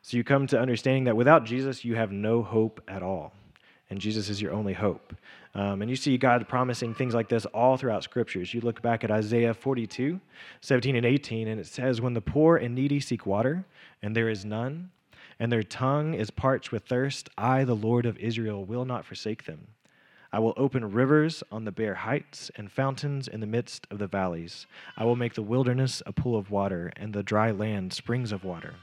So, 0.02 0.16
you 0.16 0.22
come 0.22 0.46
to 0.48 0.60
understanding 0.60 1.04
that 1.04 1.16
without 1.16 1.44
Jesus, 1.44 1.84
you 1.84 1.96
have 1.96 2.12
no 2.12 2.44
hope 2.44 2.80
at 2.86 3.02
all, 3.02 3.32
and 3.90 4.00
Jesus 4.00 4.28
is 4.28 4.40
your 4.40 4.52
only 4.52 4.72
hope. 4.72 5.14
Um, 5.54 5.82
and 5.82 5.90
you 5.90 5.96
see 5.96 6.18
God 6.18 6.48
promising 6.48 6.94
things 6.94 7.14
like 7.14 7.28
this 7.28 7.46
all 7.46 7.76
throughout 7.76 8.02
scriptures. 8.02 8.52
You 8.52 8.60
look 8.60 8.82
back 8.82 9.04
at 9.04 9.10
Isaiah 9.10 9.54
42, 9.54 10.20
17 10.60 10.96
and 10.96 11.06
18, 11.06 11.48
and 11.48 11.60
it 11.60 11.66
says, 11.66 12.00
When 12.00 12.14
the 12.14 12.20
poor 12.20 12.56
and 12.56 12.74
needy 12.74 12.98
seek 12.98 13.24
water, 13.24 13.64
and 14.02 14.16
there 14.16 14.28
is 14.28 14.44
none, 14.44 14.90
and 15.38 15.52
their 15.52 15.62
tongue 15.62 16.14
is 16.14 16.30
parched 16.30 16.72
with 16.72 16.84
thirst, 16.84 17.28
I, 17.38 17.64
the 17.64 17.76
Lord 17.76 18.06
of 18.06 18.18
Israel, 18.18 18.64
will 18.64 18.84
not 18.84 19.04
forsake 19.04 19.44
them. 19.44 19.68
I 20.32 20.40
will 20.40 20.54
open 20.56 20.90
rivers 20.90 21.44
on 21.52 21.64
the 21.64 21.70
bare 21.70 21.94
heights 21.94 22.50
and 22.56 22.72
fountains 22.72 23.28
in 23.28 23.38
the 23.38 23.46
midst 23.46 23.86
of 23.92 23.98
the 23.98 24.08
valleys. 24.08 24.66
I 24.96 25.04
will 25.04 25.14
make 25.14 25.34
the 25.34 25.42
wilderness 25.42 26.02
a 26.06 26.12
pool 26.12 26.36
of 26.36 26.50
water, 26.50 26.92
and 26.96 27.12
the 27.12 27.22
dry 27.22 27.52
land 27.52 27.92
springs 27.92 28.32
of 28.32 28.42
water. 28.42 28.74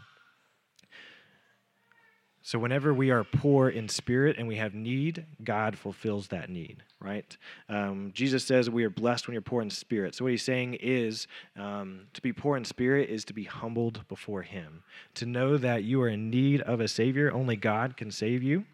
So, 2.43 2.57
whenever 2.57 2.91
we 2.91 3.11
are 3.11 3.23
poor 3.23 3.69
in 3.69 3.87
spirit 3.87 4.37
and 4.39 4.47
we 4.47 4.55
have 4.55 4.73
need, 4.73 5.25
God 5.43 5.77
fulfills 5.77 6.29
that 6.29 6.49
need, 6.49 6.83
right? 6.99 7.37
Um, 7.69 8.11
Jesus 8.15 8.43
says 8.43 8.67
we 8.67 8.83
are 8.83 8.89
blessed 8.89 9.27
when 9.27 9.33
you're 9.33 9.43
poor 9.43 9.61
in 9.61 9.69
spirit. 9.69 10.15
So, 10.15 10.25
what 10.25 10.31
he's 10.31 10.41
saying 10.41 10.75
is 10.81 11.27
um, 11.55 12.07
to 12.13 12.21
be 12.21 12.33
poor 12.33 12.57
in 12.57 12.65
spirit 12.65 13.09
is 13.09 13.23
to 13.25 13.33
be 13.33 13.43
humbled 13.43 14.07
before 14.07 14.41
Him, 14.41 14.81
to 15.15 15.27
know 15.27 15.57
that 15.57 15.83
you 15.83 16.01
are 16.01 16.09
in 16.09 16.31
need 16.31 16.61
of 16.61 16.79
a 16.79 16.87
Savior. 16.87 17.31
Only 17.31 17.55
God 17.55 17.95
can 17.95 18.09
save 18.09 18.41
you. 18.41 18.65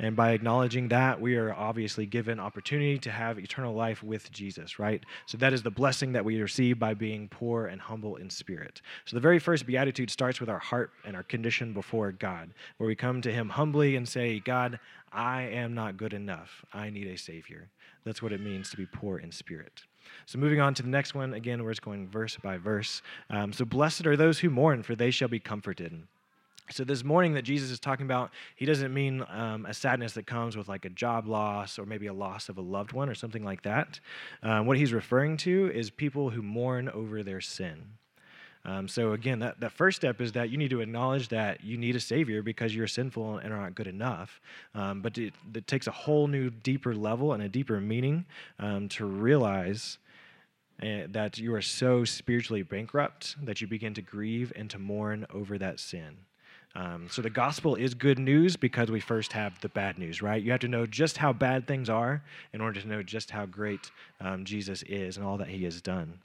And 0.00 0.16
by 0.16 0.30
acknowledging 0.30 0.88
that, 0.88 1.20
we 1.20 1.36
are 1.36 1.52
obviously 1.52 2.06
given 2.06 2.40
opportunity 2.40 2.96
to 3.00 3.10
have 3.10 3.38
eternal 3.38 3.74
life 3.74 4.02
with 4.02 4.32
Jesus, 4.32 4.78
right? 4.78 5.04
So 5.26 5.36
that 5.36 5.52
is 5.52 5.62
the 5.62 5.70
blessing 5.70 6.12
that 6.12 6.24
we 6.24 6.40
receive 6.40 6.78
by 6.78 6.94
being 6.94 7.28
poor 7.28 7.66
and 7.66 7.78
humble 7.78 8.16
in 8.16 8.30
spirit. 8.30 8.80
So 9.04 9.14
the 9.14 9.20
very 9.20 9.38
first 9.38 9.66
beatitude 9.66 10.10
starts 10.10 10.40
with 10.40 10.48
our 10.48 10.58
heart 10.58 10.90
and 11.04 11.14
our 11.14 11.22
condition 11.22 11.74
before 11.74 12.12
God, 12.12 12.54
where 12.78 12.86
we 12.86 12.96
come 12.96 13.20
to 13.20 13.30
Him 13.30 13.50
humbly 13.50 13.94
and 13.94 14.08
say, 14.08 14.40
God, 14.40 14.80
I 15.12 15.42
am 15.42 15.74
not 15.74 15.98
good 15.98 16.14
enough. 16.14 16.64
I 16.72 16.88
need 16.88 17.06
a 17.06 17.18
Savior. 17.18 17.68
That's 18.04 18.22
what 18.22 18.32
it 18.32 18.40
means 18.40 18.70
to 18.70 18.78
be 18.78 18.86
poor 18.86 19.18
in 19.18 19.30
spirit. 19.30 19.82
So, 20.24 20.38
moving 20.38 20.60
on 20.60 20.72
to 20.74 20.82
the 20.82 20.88
next 20.88 21.14
one, 21.14 21.34
again, 21.34 21.62
we're 21.62 21.74
going 21.74 22.08
verse 22.08 22.38
by 22.42 22.56
verse. 22.56 23.02
Um, 23.28 23.52
so, 23.52 23.66
blessed 23.66 24.06
are 24.06 24.16
those 24.16 24.38
who 24.38 24.48
mourn, 24.48 24.82
for 24.82 24.96
they 24.96 25.10
shall 25.10 25.28
be 25.28 25.38
comforted. 25.38 26.04
So, 26.72 26.84
this 26.84 27.04
mourning 27.04 27.34
that 27.34 27.42
Jesus 27.42 27.70
is 27.70 27.80
talking 27.80 28.06
about, 28.06 28.30
he 28.56 28.64
doesn't 28.64 28.92
mean 28.92 29.24
um, 29.28 29.66
a 29.66 29.74
sadness 29.74 30.12
that 30.14 30.26
comes 30.26 30.56
with 30.56 30.68
like 30.68 30.84
a 30.84 30.90
job 30.90 31.26
loss 31.26 31.78
or 31.78 31.86
maybe 31.86 32.06
a 32.06 32.12
loss 32.12 32.48
of 32.48 32.58
a 32.58 32.62
loved 32.62 32.92
one 32.92 33.08
or 33.08 33.14
something 33.14 33.44
like 33.44 33.62
that. 33.62 34.00
Um, 34.42 34.66
what 34.66 34.76
he's 34.76 34.92
referring 34.92 35.36
to 35.38 35.70
is 35.72 35.90
people 35.90 36.30
who 36.30 36.42
mourn 36.42 36.88
over 36.88 37.22
their 37.22 37.40
sin. 37.40 37.82
Um, 38.64 38.88
so, 38.88 39.12
again, 39.12 39.38
that, 39.38 39.60
that 39.60 39.72
first 39.72 39.96
step 39.96 40.20
is 40.20 40.32
that 40.32 40.50
you 40.50 40.58
need 40.58 40.70
to 40.70 40.80
acknowledge 40.80 41.28
that 41.28 41.64
you 41.64 41.78
need 41.78 41.96
a 41.96 42.00
Savior 42.00 42.42
because 42.42 42.74
you're 42.74 42.86
sinful 42.86 43.38
and 43.38 43.52
are 43.52 43.60
not 43.60 43.74
good 43.74 43.86
enough. 43.86 44.40
Um, 44.74 45.00
but 45.00 45.16
it, 45.16 45.32
it, 45.54 45.66
takes 45.66 45.86
a 45.86 45.92
whole 45.92 46.26
new, 46.26 46.50
deeper 46.50 46.94
level 46.94 47.32
and 47.32 47.42
a 47.42 47.48
deeper 47.48 47.80
meaning 47.80 48.26
um, 48.58 48.88
to 48.90 49.06
realize 49.06 49.98
uh, 50.82 51.06
that 51.08 51.38
you 51.38 51.54
are 51.54 51.62
so 51.62 52.04
spiritually 52.04 52.62
bankrupt 52.62 53.36
that 53.42 53.60
you 53.60 53.66
begin 53.66 53.94
to 53.94 54.02
grieve 54.02 54.52
and 54.54 54.68
to 54.70 54.78
mourn 54.78 55.26
over 55.32 55.56
that 55.56 55.80
sin. 55.80 56.18
Um, 56.74 57.08
so 57.10 57.20
the 57.20 57.30
gospel 57.30 57.74
is 57.74 57.94
good 57.94 58.18
news 58.18 58.56
because 58.56 58.90
we 58.90 59.00
first 59.00 59.32
have 59.32 59.60
the 59.60 59.68
bad 59.68 59.98
news, 59.98 60.22
right? 60.22 60.40
You 60.40 60.52
have 60.52 60.60
to 60.60 60.68
know 60.68 60.86
just 60.86 61.16
how 61.16 61.32
bad 61.32 61.66
things 61.66 61.90
are 61.90 62.22
in 62.52 62.60
order 62.60 62.80
to 62.80 62.86
know 62.86 63.02
just 63.02 63.30
how 63.30 63.46
great 63.46 63.90
um, 64.20 64.44
Jesus 64.44 64.82
is 64.84 65.16
and 65.16 65.26
all 65.26 65.36
that 65.38 65.48
he 65.48 65.64
has 65.64 65.80
done. 65.80 66.20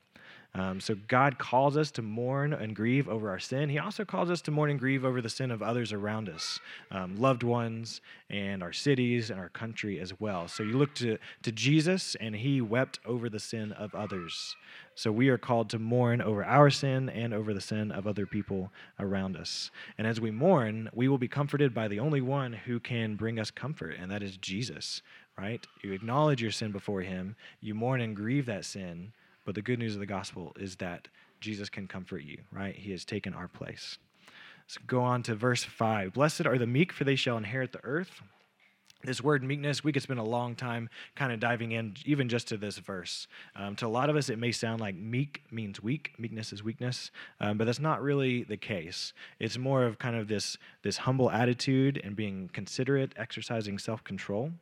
Um, 0.56 0.80
so 0.80 0.96
God 1.10 1.38
calls 1.38 1.76
us 1.76 1.92
to 1.92 2.02
mourn 2.02 2.54
and 2.54 2.74
grieve 2.74 3.10
over 3.10 3.30
our 3.30 3.40
sin. 3.40 3.68
He 3.68 3.78
also 3.78 4.06
calls 4.06 4.30
us 4.30 4.42
to 4.44 4.52
mourn 4.52 4.70
and 4.70 4.80
grieve 4.80 5.04
over 5.04 5.22
the 5.22 5.30
sin 5.30 5.52
of 5.52 5.62
others 5.62 5.92
around 5.92 6.30
us, 6.30 6.62
um, 6.92 7.18
loved 7.18 7.44
ones, 7.44 8.00
and 8.30 8.64
our 8.64 8.72
cities 8.72 9.30
and 9.30 9.40
our 9.40 9.50
country 9.50 10.00
as 10.00 10.18
well. 10.18 10.48
So 10.48 10.64
you 10.64 10.78
look 10.78 10.96
to, 10.96 11.18
to 11.44 11.52
Jesus, 11.52 12.16
and 12.22 12.34
he 12.34 12.62
wept 12.62 13.02
over 13.06 13.28
the 13.28 13.40
sin 13.40 13.74
of 13.74 13.94
others. 13.94 14.56
So 14.96 15.12
we 15.12 15.28
are 15.28 15.38
called 15.38 15.70
to 15.72 15.80
mourn 15.80 16.22
over 16.22 16.46
our 16.46 16.70
sin 16.70 17.10
and 17.10 17.34
over 17.34 17.54
the 17.54 17.60
sin 17.60 17.92
of 17.92 18.08
other 18.08 18.26
people 18.26 18.72
around 18.98 19.36
us. 19.36 19.72
And 19.98 20.08
as 20.08 20.22
we 20.22 20.32
mourn, 20.32 20.90
we 20.94 21.10
will 21.10 21.18
be 21.18 21.28
comforted 21.28 21.74
by 21.74 21.90
the 21.90 22.00
only 22.00 22.22
one 22.22 22.54
who 22.54 22.80
can 22.80 23.16
bring 23.16 23.42
us 23.42 23.52
comfort, 23.52 23.98
and 24.00 24.10
that 24.10 24.24
is 24.24 24.38
Jesus, 24.38 25.02
right? 25.38 25.68
You 25.84 25.92
acknowledge 25.92 26.42
your 26.42 26.52
sin 26.52 26.72
before 26.72 27.02
him, 27.02 27.36
you 27.60 27.76
mourn 27.76 28.00
and 28.00 28.16
grieve 28.16 28.46
that 28.46 28.64
sin 28.64 29.12
but 29.46 29.56
the 29.56 29.62
good 29.62 29.80
news 29.80 29.94
of 29.94 30.00
the 30.00 30.06
gospel 30.06 30.54
is 30.60 30.76
that 30.78 31.08
Jesus 31.40 31.70
can 31.70 31.88
comfort 31.88 32.24
you, 32.24 32.40
right? 32.52 32.76
He 32.76 32.92
has 32.92 33.06
taken 33.06 33.34
our 33.34 33.48
place. 33.48 33.98
So 34.68 34.82
go 34.88 35.02
on 35.02 35.24
to 35.24 35.36
verse 35.36 35.64
5. 35.64 36.14
Blessed 36.14 36.46
are 36.46 36.58
the 36.58 36.68
meek, 36.68 36.92
for 36.92 37.04
they 37.04 37.16
shall 37.16 37.38
inherit 37.38 37.72
the 37.72 37.84
earth. 37.84 38.22
This 39.04 39.22
word 39.22 39.44
meekness, 39.44 39.84
we 39.84 39.92
could 39.92 40.02
spend 40.02 40.20
a 40.20 40.24
long 40.24 40.56
time 40.56 40.90
kind 41.16 41.32
of 41.32 41.40
diving 41.40 41.74
in, 41.74 41.94
even 42.06 42.28
just 42.28 42.48
to 42.48 42.58
this 42.58 42.80
verse. 42.80 43.28
Um, 43.56 43.76
to 43.76 43.86
a 43.86 43.88
lot 43.88 44.10
of 44.10 44.16
us, 44.16 44.30
it 44.30 44.40
may 44.40 44.52
sound 44.52 44.82
like 44.82 44.96
meek 44.96 45.44
means 45.52 45.84
weak. 45.84 46.14
Meekness 46.18 46.52
is 46.52 46.64
weakness, 46.64 47.12
um, 47.40 47.60
but 47.60 47.66
that's 47.66 47.80
not 47.80 48.02
really 48.02 48.44
the 48.44 48.58
case. 48.58 49.14
It's 49.40 49.60
more 49.60 49.86
of 49.86 50.00
kind 50.00 50.16
of 50.16 50.28
this 50.28 50.58
this 50.82 50.98
humble 50.98 51.30
attitude 51.30 52.02
and 52.04 52.16
being 52.16 52.50
considerate, 52.52 53.14
exercising 53.16 53.78
self 53.78 54.04
control. 54.04 54.54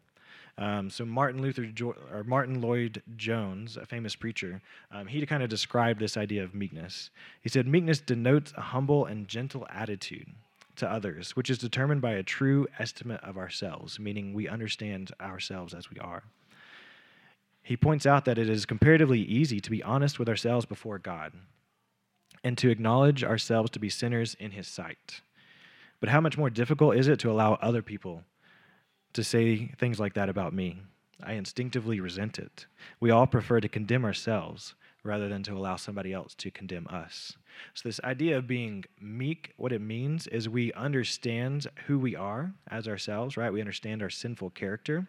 Um, 0.57 0.89
so 0.89 1.03
Martin 1.03 1.41
Luther 1.41 1.65
jo- 1.65 1.95
or 2.11 2.23
Martyn 2.23 2.61
Lloyd-Jones, 2.61 3.77
a 3.77 3.85
famous 3.85 4.15
preacher, 4.15 4.61
um, 4.91 5.07
he 5.07 5.25
kind 5.25 5.41
of 5.41 5.49
described 5.49 5.99
this 5.99 6.15
idea 6.15 6.43
of 6.43 6.53
meekness. 6.53 7.09
He 7.41 7.49
said, 7.49 7.67
"Meekness 7.67 8.01
denotes 8.01 8.53
a 8.55 8.61
humble 8.61 9.05
and 9.05 9.27
gentle 9.27 9.65
attitude." 9.69 10.27
To 10.77 10.91
others, 10.91 11.35
which 11.35 11.51
is 11.51 11.59
determined 11.59 12.01
by 12.01 12.13
a 12.13 12.23
true 12.23 12.67
estimate 12.79 13.21
of 13.23 13.37
ourselves, 13.37 13.99
meaning 13.99 14.33
we 14.33 14.47
understand 14.47 15.11
ourselves 15.21 15.71
as 15.71 15.91
we 15.91 15.99
are. 15.99 16.23
He 17.61 17.77
points 17.77 18.07
out 18.07 18.25
that 18.25 18.39
it 18.39 18.49
is 18.49 18.65
comparatively 18.65 19.21
easy 19.21 19.59
to 19.59 19.69
be 19.69 19.83
honest 19.83 20.17
with 20.17 20.27
ourselves 20.27 20.65
before 20.65 20.97
God 20.97 21.33
and 22.43 22.57
to 22.57 22.71
acknowledge 22.71 23.23
ourselves 23.23 23.69
to 23.69 23.79
be 23.79 23.89
sinners 23.89 24.35
in 24.39 24.49
His 24.49 24.67
sight. 24.67 25.21
But 25.99 26.09
how 26.09 26.19
much 26.19 26.39
more 26.39 26.49
difficult 26.49 26.95
is 26.95 27.07
it 27.07 27.19
to 27.19 27.29
allow 27.29 27.53
other 27.61 27.83
people 27.83 28.23
to 29.13 29.23
say 29.23 29.67
things 29.77 29.99
like 29.99 30.13
that 30.15 30.29
about 30.29 30.53
me. 30.53 30.81
I 31.23 31.33
instinctively 31.33 31.99
resent 31.99 32.39
it. 32.39 32.65
We 32.99 33.11
all 33.11 33.27
prefer 33.27 33.61
to 33.61 33.69
condemn 33.69 34.05
ourselves 34.05 34.75
rather 35.03 35.27
than 35.29 35.43
to 35.43 35.53
allow 35.53 35.75
somebody 35.75 36.13
else 36.13 36.33
to 36.35 36.51
condemn 36.51 36.87
us. 36.87 37.37
So, 37.73 37.87
this 37.87 37.99
idea 38.03 38.37
of 38.37 38.47
being 38.47 38.85
meek, 38.99 39.53
what 39.57 39.71
it 39.71 39.81
means 39.81 40.27
is 40.27 40.49
we 40.49 40.73
understand 40.73 41.67
who 41.87 41.99
we 41.99 42.15
are 42.15 42.53
as 42.69 42.87
ourselves, 42.87 43.37
right? 43.37 43.53
We 43.53 43.61
understand 43.61 44.01
our 44.01 44.09
sinful 44.09 44.51
character. 44.51 45.07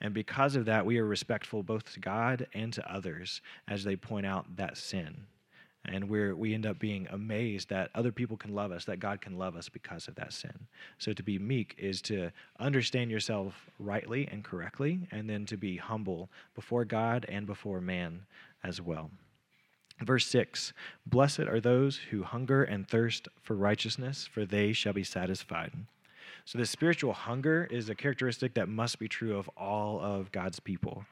And 0.00 0.14
because 0.14 0.54
of 0.54 0.66
that, 0.66 0.86
we 0.86 0.98
are 0.98 1.06
respectful 1.06 1.62
both 1.62 1.92
to 1.94 2.00
God 2.00 2.46
and 2.54 2.72
to 2.74 2.92
others 2.92 3.40
as 3.66 3.82
they 3.82 3.96
point 3.96 4.26
out 4.26 4.56
that 4.56 4.76
sin 4.76 5.26
and 5.84 6.08
we 6.08 6.32
we 6.32 6.54
end 6.54 6.66
up 6.66 6.78
being 6.78 7.06
amazed 7.10 7.68
that 7.70 7.90
other 7.94 8.12
people 8.12 8.36
can 8.36 8.54
love 8.54 8.72
us, 8.72 8.84
that 8.84 9.00
God 9.00 9.20
can 9.20 9.38
love 9.38 9.56
us 9.56 9.68
because 9.68 10.08
of 10.08 10.14
that 10.16 10.32
sin. 10.32 10.66
So 10.98 11.12
to 11.12 11.22
be 11.22 11.38
meek 11.38 11.74
is 11.78 12.02
to 12.02 12.30
understand 12.58 13.10
yourself 13.10 13.70
rightly 13.78 14.28
and 14.30 14.44
correctly, 14.44 15.00
and 15.10 15.28
then 15.28 15.46
to 15.46 15.56
be 15.56 15.76
humble 15.76 16.28
before 16.54 16.84
God 16.84 17.24
and 17.28 17.46
before 17.46 17.80
man 17.80 18.26
as 18.62 18.80
well. 18.80 19.10
Verse 20.00 20.26
6 20.26 20.72
Blessed 21.06 21.40
are 21.40 21.60
those 21.60 21.96
who 22.10 22.22
hunger 22.22 22.62
and 22.62 22.86
thirst 22.86 23.28
for 23.42 23.54
righteousness, 23.54 24.28
for 24.30 24.44
they 24.44 24.72
shall 24.72 24.92
be 24.92 25.04
satisfied. 25.04 25.72
So, 26.44 26.58
this 26.58 26.70
spiritual 26.70 27.12
hunger 27.12 27.68
is 27.70 27.88
a 27.88 27.94
characteristic 27.94 28.54
that 28.54 28.68
must 28.68 28.98
be 28.98 29.08
true 29.08 29.38
of 29.38 29.50
all 29.56 30.00
of 30.00 30.32
God's 30.32 30.60
people. 30.60 31.04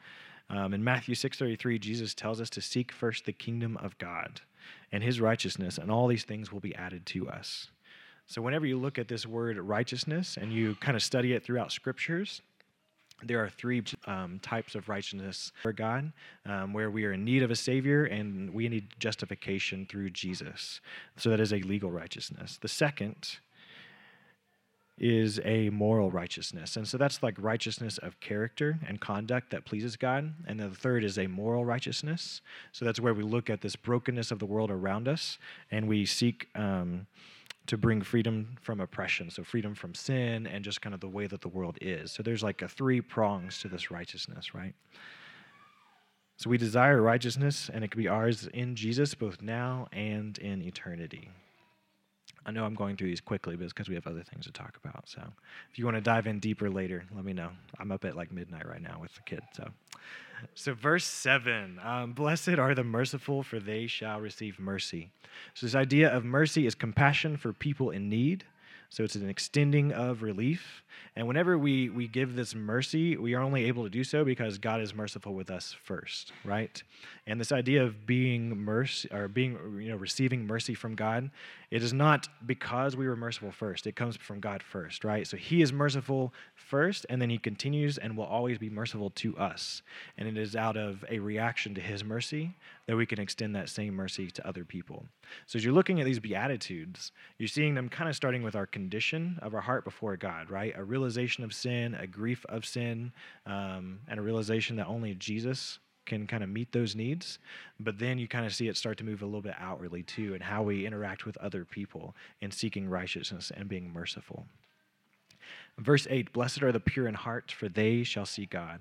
Um, 0.48 0.72
in 0.72 0.84
Matthew 0.84 1.14
6:33, 1.14 1.78
Jesus 1.78 2.14
tells 2.14 2.40
us 2.40 2.50
to 2.50 2.60
seek 2.60 2.92
first 2.92 3.24
the 3.24 3.32
kingdom 3.32 3.76
of 3.78 3.98
God 3.98 4.40
and 4.92 5.02
his 5.02 5.20
righteousness, 5.20 5.78
and 5.78 5.90
all 5.90 6.06
these 6.06 6.24
things 6.24 6.52
will 6.52 6.60
be 6.60 6.74
added 6.74 7.06
to 7.06 7.28
us. 7.28 7.70
So, 8.26 8.42
whenever 8.42 8.66
you 8.66 8.78
look 8.78 8.98
at 8.98 9.08
this 9.08 9.26
word 9.26 9.56
righteousness 9.58 10.36
and 10.40 10.52
you 10.52 10.74
kind 10.76 10.96
of 10.96 11.02
study 11.02 11.32
it 11.32 11.44
throughout 11.44 11.70
scriptures, 11.70 12.42
there 13.22 13.42
are 13.42 13.48
three 13.48 13.82
um, 14.06 14.38
types 14.40 14.74
of 14.74 14.88
righteousness 14.88 15.52
for 15.62 15.72
God, 15.72 16.12
um, 16.44 16.72
where 16.72 16.90
we 16.90 17.04
are 17.06 17.12
in 17.12 17.24
need 17.24 17.42
of 17.42 17.50
a 17.50 17.56
Savior 17.56 18.04
and 18.04 18.52
we 18.52 18.68
need 18.68 18.88
justification 18.98 19.86
through 19.88 20.10
Jesus. 20.10 20.80
So 21.16 21.30
that 21.30 21.40
is 21.40 21.52
a 21.52 21.60
legal 21.60 21.90
righteousness. 21.90 22.58
The 22.60 22.68
second 22.68 23.38
is 24.98 25.40
a 25.44 25.68
moral 25.70 26.10
righteousness. 26.10 26.76
And 26.76 26.88
so 26.88 26.96
that's 26.96 27.22
like 27.22 27.34
righteousness 27.38 27.98
of 27.98 28.18
character 28.20 28.78
and 28.86 29.00
conduct 29.00 29.50
that 29.50 29.66
pleases 29.66 29.96
God. 29.96 30.32
And 30.46 30.58
then 30.58 30.70
the 30.70 30.76
third 30.76 31.04
is 31.04 31.18
a 31.18 31.26
moral 31.26 31.64
righteousness. 31.64 32.40
So 32.72 32.84
that's 32.84 32.98
where 32.98 33.12
we 33.12 33.22
look 33.22 33.50
at 33.50 33.60
this 33.60 33.76
brokenness 33.76 34.30
of 34.30 34.38
the 34.38 34.46
world 34.46 34.70
around 34.70 35.06
us 35.06 35.38
and 35.70 35.86
we 35.86 36.06
seek 36.06 36.48
um, 36.54 37.06
to 37.66 37.76
bring 37.76 38.00
freedom 38.00 38.56
from 38.62 38.80
oppression. 38.80 39.30
So 39.30 39.44
freedom 39.44 39.74
from 39.74 39.94
sin 39.94 40.46
and 40.46 40.64
just 40.64 40.80
kind 40.80 40.94
of 40.94 41.00
the 41.00 41.08
way 41.08 41.26
that 41.26 41.42
the 41.42 41.48
world 41.48 41.76
is. 41.82 42.10
So 42.10 42.22
there's 42.22 42.42
like 42.42 42.62
a 42.62 42.68
three 42.68 43.02
prongs 43.02 43.60
to 43.60 43.68
this 43.68 43.90
righteousness, 43.90 44.54
right? 44.54 44.74
So 46.38 46.48
we 46.48 46.56
desire 46.56 47.02
righteousness 47.02 47.70
and 47.72 47.84
it 47.84 47.90
can 47.90 48.00
be 48.00 48.08
ours 48.08 48.46
in 48.54 48.76
Jesus 48.76 49.14
both 49.14 49.42
now 49.42 49.88
and 49.92 50.38
in 50.38 50.62
eternity. 50.62 51.30
I 52.46 52.52
know 52.52 52.64
I'm 52.64 52.74
going 52.74 52.96
through 52.96 53.08
these 53.08 53.20
quickly, 53.20 53.56
but 53.56 53.64
it's 53.64 53.72
because 53.72 53.88
we 53.88 53.96
have 53.96 54.06
other 54.06 54.22
things 54.22 54.46
to 54.46 54.52
talk 54.52 54.78
about. 54.82 55.08
So 55.08 55.20
if 55.72 55.78
you 55.78 55.84
want 55.84 55.96
to 55.96 56.00
dive 56.00 56.28
in 56.28 56.38
deeper 56.38 56.70
later, 56.70 57.04
let 57.14 57.24
me 57.24 57.32
know. 57.32 57.50
I'm 57.80 57.90
up 57.90 58.04
at 58.04 58.16
like 58.16 58.30
midnight 58.32 58.68
right 58.68 58.80
now 58.80 58.98
with 59.00 59.12
the 59.14 59.22
kid. 59.22 59.40
So, 59.52 59.68
so 60.54 60.74
verse 60.74 61.04
seven: 61.04 61.80
um, 61.82 62.12
Blessed 62.12 62.50
are 62.50 62.74
the 62.74 62.84
merciful, 62.84 63.42
for 63.42 63.58
they 63.58 63.88
shall 63.88 64.20
receive 64.20 64.60
mercy. 64.60 65.10
So 65.54 65.66
this 65.66 65.74
idea 65.74 66.08
of 66.08 66.24
mercy 66.24 66.66
is 66.66 66.76
compassion 66.76 67.36
for 67.36 67.52
people 67.52 67.90
in 67.90 68.08
need. 68.08 68.44
So 68.88 69.02
it's 69.02 69.16
an 69.16 69.28
extending 69.28 69.92
of 69.92 70.22
relief. 70.22 70.84
And 71.16 71.26
whenever 71.26 71.58
we, 71.58 71.88
we 71.88 72.06
give 72.06 72.36
this 72.36 72.54
mercy, 72.54 73.16
we 73.16 73.34
are 73.34 73.42
only 73.42 73.64
able 73.64 73.82
to 73.82 73.90
do 73.90 74.04
so 74.04 74.24
because 74.24 74.58
God 74.58 74.80
is 74.80 74.94
merciful 74.94 75.34
with 75.34 75.50
us 75.50 75.74
first, 75.82 76.32
right? 76.44 76.82
And 77.28 77.40
this 77.40 77.50
idea 77.50 77.82
of 77.82 78.06
being 78.06 78.56
mercy 78.56 79.08
or 79.12 79.26
being 79.26 79.58
you 79.80 79.90
know 79.90 79.96
receiving 79.96 80.46
mercy 80.46 80.74
from 80.74 80.94
God, 80.94 81.30
it 81.72 81.82
is 81.82 81.92
not 81.92 82.28
because 82.46 82.96
we 82.96 83.08
were 83.08 83.16
merciful 83.16 83.50
first. 83.50 83.86
It 83.88 83.96
comes 83.96 84.16
from 84.16 84.38
God 84.38 84.62
first, 84.62 85.02
right? 85.02 85.26
So 85.26 85.36
He 85.36 85.60
is 85.60 85.72
merciful 85.72 86.32
first, 86.54 87.04
and 87.08 87.20
then 87.20 87.28
He 87.28 87.38
continues 87.38 87.98
and 87.98 88.16
will 88.16 88.26
always 88.26 88.58
be 88.58 88.70
merciful 88.70 89.10
to 89.10 89.36
us. 89.38 89.82
And 90.16 90.28
it 90.28 90.38
is 90.38 90.54
out 90.54 90.76
of 90.76 91.04
a 91.08 91.18
reaction 91.18 91.74
to 91.74 91.80
His 91.80 92.04
mercy 92.04 92.54
that 92.86 92.96
we 92.96 93.06
can 93.06 93.18
extend 93.18 93.56
that 93.56 93.68
same 93.68 93.94
mercy 93.94 94.30
to 94.30 94.46
other 94.46 94.64
people. 94.64 95.04
So 95.46 95.56
as 95.56 95.64
you're 95.64 95.74
looking 95.74 95.98
at 95.98 96.06
these 96.06 96.20
beatitudes, 96.20 97.10
you're 97.38 97.48
seeing 97.48 97.74
them 97.74 97.88
kind 97.88 98.08
of 98.08 98.14
starting 98.14 98.44
with 98.44 98.54
our 98.54 98.66
condition 98.66 99.40
of 99.42 99.52
our 99.52 99.60
heart 99.60 99.84
before 99.84 100.16
God, 100.16 100.48
right? 100.48 100.72
A 100.76 100.84
realization 100.84 101.42
of 101.42 101.52
sin, 101.52 101.96
a 101.96 102.06
grief 102.06 102.46
of 102.48 102.64
sin, 102.64 103.12
um, 103.46 103.98
and 104.06 104.20
a 104.20 104.22
realization 104.22 104.76
that 104.76 104.86
only 104.86 105.14
Jesus 105.14 105.80
can 106.06 106.26
kind 106.26 106.42
of 106.42 106.48
meet 106.48 106.72
those 106.72 106.94
needs. 106.96 107.38
But 107.78 107.98
then 107.98 108.18
you 108.18 108.28
kind 108.28 108.46
of 108.46 108.54
see 108.54 108.68
it 108.68 108.76
start 108.76 108.98
to 108.98 109.04
move 109.04 109.22
a 109.22 109.26
little 109.26 109.42
bit 109.42 109.54
outwardly 109.58 110.02
too, 110.02 110.34
and 110.34 110.42
how 110.42 110.62
we 110.62 110.86
interact 110.86 111.26
with 111.26 111.36
other 111.38 111.64
people 111.64 112.14
in 112.40 112.50
seeking 112.50 112.88
righteousness 112.88 113.52
and 113.54 113.68
being 113.68 113.92
merciful. 113.92 114.46
Verse 115.78 116.06
8 116.08 116.32
Blessed 116.32 116.62
are 116.62 116.72
the 116.72 116.80
pure 116.80 117.06
in 117.06 117.14
heart, 117.14 117.52
for 117.52 117.68
they 117.68 118.02
shall 118.02 118.26
see 118.26 118.46
God. 118.46 118.80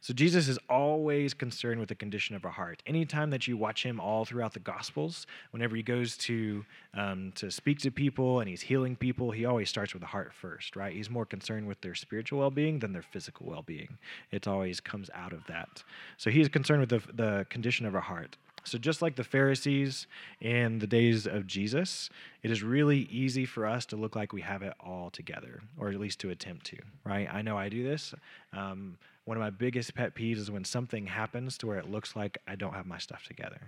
So 0.00 0.14
Jesus 0.14 0.48
is 0.48 0.58
always 0.68 1.34
concerned 1.34 1.80
with 1.80 1.88
the 1.88 1.94
condition 1.94 2.36
of 2.36 2.44
our 2.44 2.50
heart. 2.50 2.82
Anytime 2.86 3.30
that 3.30 3.46
you 3.48 3.56
watch 3.56 3.82
him 3.82 4.00
all 4.00 4.24
throughout 4.24 4.54
the 4.54 4.60
Gospels, 4.60 5.26
whenever 5.50 5.76
he 5.76 5.82
goes 5.82 6.16
to 6.18 6.64
um, 6.94 7.32
to 7.36 7.50
speak 7.50 7.78
to 7.80 7.90
people 7.90 8.40
and 8.40 8.48
he's 8.48 8.62
healing 8.62 8.96
people, 8.96 9.30
he 9.30 9.44
always 9.44 9.68
starts 9.68 9.92
with 9.92 10.00
the 10.00 10.06
heart 10.08 10.32
first, 10.32 10.76
right? 10.76 10.94
He's 10.94 11.10
more 11.10 11.26
concerned 11.26 11.66
with 11.66 11.80
their 11.80 11.94
spiritual 11.94 12.38
well-being 12.38 12.78
than 12.78 12.92
their 12.92 13.02
physical 13.02 13.46
well-being. 13.46 13.98
It 14.30 14.48
always 14.48 14.80
comes 14.80 15.10
out 15.14 15.32
of 15.32 15.44
that. 15.46 15.82
So 16.16 16.30
he's 16.30 16.48
concerned 16.48 16.80
with 16.80 16.90
the, 16.90 17.12
the 17.12 17.46
condition 17.50 17.86
of 17.86 17.94
our 17.94 18.00
heart. 18.00 18.36
So, 18.68 18.78
just 18.78 19.02
like 19.02 19.16
the 19.16 19.24
Pharisees 19.24 20.06
in 20.40 20.78
the 20.78 20.86
days 20.86 21.26
of 21.26 21.46
Jesus, 21.46 22.10
it 22.42 22.50
is 22.50 22.62
really 22.62 23.00
easy 23.10 23.46
for 23.46 23.66
us 23.66 23.86
to 23.86 23.96
look 23.96 24.14
like 24.14 24.32
we 24.32 24.42
have 24.42 24.62
it 24.62 24.74
all 24.80 25.10
together, 25.10 25.60
or 25.76 25.88
at 25.88 25.98
least 25.98 26.20
to 26.20 26.30
attempt 26.30 26.66
to, 26.66 26.78
right? 27.04 27.28
I 27.32 27.42
know 27.42 27.56
I 27.56 27.68
do 27.68 27.82
this. 27.82 28.14
Um, 28.52 28.98
one 29.24 29.36
of 29.36 29.42
my 29.42 29.50
biggest 29.50 29.94
pet 29.94 30.14
peeves 30.14 30.38
is 30.38 30.50
when 30.50 30.64
something 30.64 31.06
happens 31.06 31.58
to 31.58 31.66
where 31.66 31.78
it 31.78 31.90
looks 31.90 32.16
like 32.16 32.38
I 32.46 32.56
don't 32.56 32.72
have 32.72 32.86
my 32.86 32.98
stuff 32.98 33.24
together, 33.24 33.60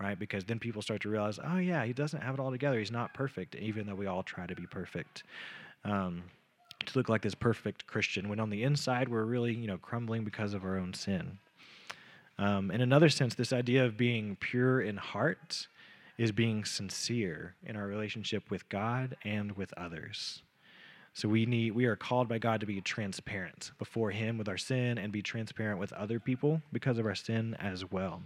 right? 0.00 0.18
Because 0.18 0.44
then 0.44 0.58
people 0.58 0.82
start 0.82 1.02
to 1.02 1.08
realize, 1.08 1.40
oh, 1.42 1.58
yeah, 1.58 1.84
he 1.84 1.92
doesn't 1.92 2.22
have 2.22 2.34
it 2.34 2.40
all 2.40 2.50
together. 2.50 2.78
He's 2.78 2.92
not 2.92 3.12
perfect, 3.12 3.56
even 3.56 3.86
though 3.86 3.96
we 3.96 4.06
all 4.06 4.22
try 4.22 4.46
to 4.46 4.54
be 4.54 4.66
perfect. 4.66 5.24
Um, 5.84 6.22
to 6.86 6.98
look 6.98 7.08
like 7.08 7.22
this 7.22 7.34
perfect 7.34 7.86
Christian, 7.86 8.28
when 8.28 8.40
on 8.40 8.50
the 8.50 8.62
inside 8.62 9.08
we're 9.08 9.24
really, 9.24 9.54
you 9.54 9.66
know, 9.66 9.78
crumbling 9.78 10.24
because 10.24 10.54
of 10.54 10.64
our 10.64 10.78
own 10.78 10.94
sin. 10.94 11.38
Um, 12.40 12.70
in 12.70 12.80
another 12.80 13.10
sense, 13.10 13.34
this 13.34 13.52
idea 13.52 13.84
of 13.84 13.98
being 13.98 14.34
pure 14.34 14.80
in 14.80 14.96
heart 14.96 15.68
is 16.16 16.32
being 16.32 16.64
sincere 16.64 17.54
in 17.66 17.76
our 17.76 17.86
relationship 17.86 18.50
with 18.50 18.66
God 18.70 19.14
and 19.24 19.52
with 19.52 19.74
others. 19.76 20.42
So 21.12 21.28
we 21.28 21.44
need 21.44 21.72
we 21.72 21.84
are 21.84 21.96
called 21.96 22.28
by 22.28 22.38
God 22.38 22.60
to 22.60 22.66
be 22.66 22.80
transparent 22.80 23.72
before 23.78 24.10
him 24.10 24.38
with 24.38 24.48
our 24.48 24.56
sin 24.56 24.96
and 24.96 25.12
be 25.12 25.20
transparent 25.20 25.78
with 25.78 25.92
other 25.92 26.18
people 26.18 26.62
because 26.72 26.96
of 26.96 27.04
our 27.04 27.14
sin 27.14 27.56
as 27.60 27.90
well. 27.90 28.22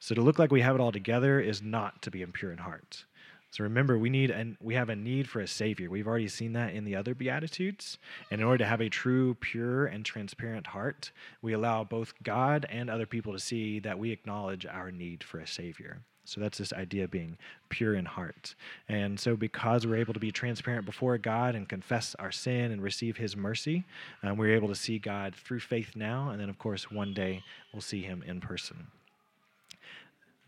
So 0.00 0.14
to 0.14 0.20
look 0.20 0.38
like 0.38 0.52
we 0.52 0.60
have 0.60 0.74
it 0.74 0.82
all 0.82 0.92
together 0.92 1.40
is 1.40 1.62
not 1.62 2.02
to 2.02 2.10
be 2.10 2.20
impure 2.20 2.52
in 2.52 2.58
heart. 2.58 3.06
So 3.54 3.62
remember, 3.62 3.96
we 3.96 4.10
need 4.10 4.32
and 4.32 4.56
we 4.60 4.74
have 4.74 4.88
a 4.88 4.96
need 4.96 5.28
for 5.28 5.38
a 5.38 5.46
savior. 5.46 5.88
We've 5.88 6.08
already 6.08 6.26
seen 6.26 6.54
that 6.54 6.74
in 6.74 6.84
the 6.84 6.96
other 6.96 7.14
beatitudes. 7.14 7.98
And 8.28 8.40
in 8.40 8.46
order 8.48 8.58
to 8.58 8.68
have 8.68 8.80
a 8.80 8.88
true, 8.88 9.36
pure, 9.36 9.86
and 9.86 10.04
transparent 10.04 10.66
heart, 10.66 11.12
we 11.40 11.52
allow 11.52 11.84
both 11.84 12.14
God 12.24 12.66
and 12.68 12.90
other 12.90 13.06
people 13.06 13.32
to 13.32 13.38
see 13.38 13.78
that 13.78 13.96
we 13.96 14.10
acknowledge 14.10 14.66
our 14.66 14.90
need 14.90 15.22
for 15.22 15.38
a 15.38 15.46
savior. 15.46 16.00
So 16.24 16.40
that's 16.40 16.58
this 16.58 16.72
idea 16.72 17.04
of 17.04 17.12
being 17.12 17.38
pure 17.68 17.94
in 17.94 18.06
heart. 18.06 18.56
And 18.88 19.20
so, 19.20 19.36
because 19.36 19.86
we're 19.86 19.98
able 19.98 20.14
to 20.14 20.20
be 20.20 20.32
transparent 20.32 20.84
before 20.84 21.16
God 21.16 21.54
and 21.54 21.68
confess 21.68 22.16
our 22.18 22.32
sin 22.32 22.72
and 22.72 22.82
receive 22.82 23.18
His 23.18 23.36
mercy, 23.36 23.84
um, 24.24 24.36
we're 24.36 24.56
able 24.56 24.68
to 24.68 24.74
see 24.74 24.98
God 24.98 25.32
through 25.32 25.60
faith 25.60 25.92
now. 25.94 26.30
And 26.30 26.40
then, 26.40 26.48
of 26.48 26.58
course, 26.58 26.90
one 26.90 27.14
day 27.14 27.44
we'll 27.72 27.82
see 27.82 28.02
Him 28.02 28.24
in 28.26 28.40
person. 28.40 28.88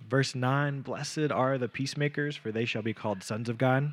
Verse 0.00 0.34
9 0.34 0.82
Blessed 0.82 1.30
are 1.30 1.58
the 1.58 1.68
peacemakers, 1.68 2.36
for 2.36 2.52
they 2.52 2.64
shall 2.64 2.82
be 2.82 2.94
called 2.94 3.22
sons 3.22 3.48
of 3.48 3.58
God. 3.58 3.92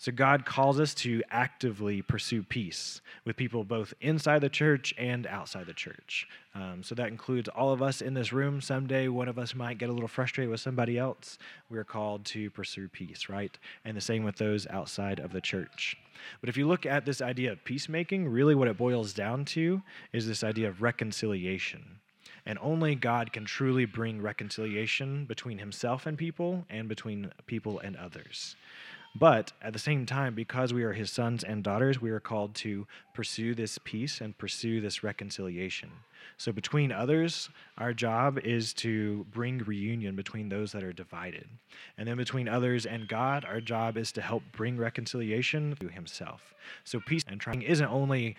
So 0.00 0.12
God 0.12 0.46
calls 0.46 0.78
us 0.78 0.94
to 0.94 1.24
actively 1.28 2.02
pursue 2.02 2.44
peace 2.44 3.00
with 3.24 3.36
people 3.36 3.64
both 3.64 3.92
inside 4.00 4.42
the 4.42 4.48
church 4.48 4.94
and 4.96 5.26
outside 5.26 5.66
the 5.66 5.74
church. 5.74 6.28
Um, 6.54 6.84
so 6.84 6.94
that 6.94 7.08
includes 7.08 7.48
all 7.48 7.72
of 7.72 7.82
us 7.82 8.00
in 8.00 8.14
this 8.14 8.32
room. 8.32 8.60
Someday 8.60 9.08
one 9.08 9.26
of 9.26 9.40
us 9.40 9.56
might 9.56 9.78
get 9.78 9.88
a 9.88 9.92
little 9.92 10.06
frustrated 10.06 10.52
with 10.52 10.60
somebody 10.60 10.98
else. 10.98 11.36
We're 11.68 11.82
called 11.82 12.24
to 12.26 12.48
pursue 12.50 12.88
peace, 12.88 13.28
right? 13.28 13.58
And 13.84 13.96
the 13.96 14.00
same 14.00 14.22
with 14.22 14.36
those 14.36 14.68
outside 14.68 15.18
of 15.18 15.32
the 15.32 15.40
church. 15.40 15.96
But 16.40 16.48
if 16.48 16.56
you 16.56 16.68
look 16.68 16.86
at 16.86 17.04
this 17.04 17.20
idea 17.20 17.50
of 17.50 17.64
peacemaking, 17.64 18.28
really 18.28 18.54
what 18.54 18.68
it 18.68 18.78
boils 18.78 19.12
down 19.12 19.46
to 19.46 19.82
is 20.12 20.28
this 20.28 20.44
idea 20.44 20.68
of 20.68 20.80
reconciliation. 20.80 21.98
And 22.48 22.58
only 22.62 22.94
God 22.94 23.32
can 23.32 23.44
truly 23.44 23.84
bring 23.84 24.22
reconciliation 24.22 25.26
between 25.26 25.58
himself 25.58 26.06
and 26.06 26.16
people 26.16 26.64
and 26.70 26.88
between 26.88 27.30
people 27.46 27.78
and 27.78 27.94
others. 27.94 28.56
But 29.14 29.52
at 29.60 29.72
the 29.72 29.78
same 29.78 30.06
time, 30.06 30.34
because 30.34 30.72
we 30.72 30.82
are 30.84 30.92
his 30.92 31.10
sons 31.10 31.44
and 31.44 31.62
daughters, 31.62 32.00
we 32.00 32.10
are 32.10 32.20
called 32.20 32.54
to 32.56 32.86
pursue 33.14 33.54
this 33.54 33.78
peace 33.84 34.20
and 34.20 34.36
pursue 34.38 34.80
this 34.80 35.02
reconciliation. 35.02 35.90
So, 36.36 36.52
between 36.52 36.92
others, 36.92 37.48
our 37.78 37.92
job 37.92 38.38
is 38.38 38.72
to 38.74 39.26
bring 39.32 39.58
reunion 39.58 40.14
between 40.14 40.48
those 40.48 40.72
that 40.72 40.84
are 40.84 40.92
divided. 40.92 41.48
And 41.96 42.06
then 42.06 42.16
between 42.16 42.48
others 42.48 42.86
and 42.86 43.08
God, 43.08 43.44
our 43.44 43.60
job 43.60 43.96
is 43.96 44.12
to 44.12 44.22
help 44.22 44.42
bring 44.52 44.76
reconciliation 44.76 45.74
to 45.80 45.88
himself. 45.88 46.54
So, 46.84 47.00
peace 47.00 47.24
and 47.26 47.40
trying 47.40 47.62
isn't 47.62 47.88
only 47.88 48.36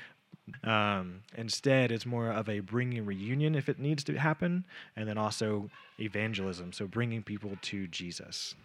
um, 0.63 1.21
instead, 1.37 1.91
it's 1.91 2.05
more 2.05 2.31
of 2.31 2.49
a 2.49 2.59
bringing 2.59 3.05
reunion 3.05 3.55
if 3.55 3.69
it 3.69 3.79
needs 3.79 4.03
to 4.05 4.17
happen, 4.17 4.65
and 4.95 5.07
then 5.07 5.17
also 5.17 5.69
evangelism, 5.99 6.73
so 6.73 6.87
bringing 6.87 7.23
people 7.23 7.57
to 7.61 7.87
Jesus. 7.87 8.55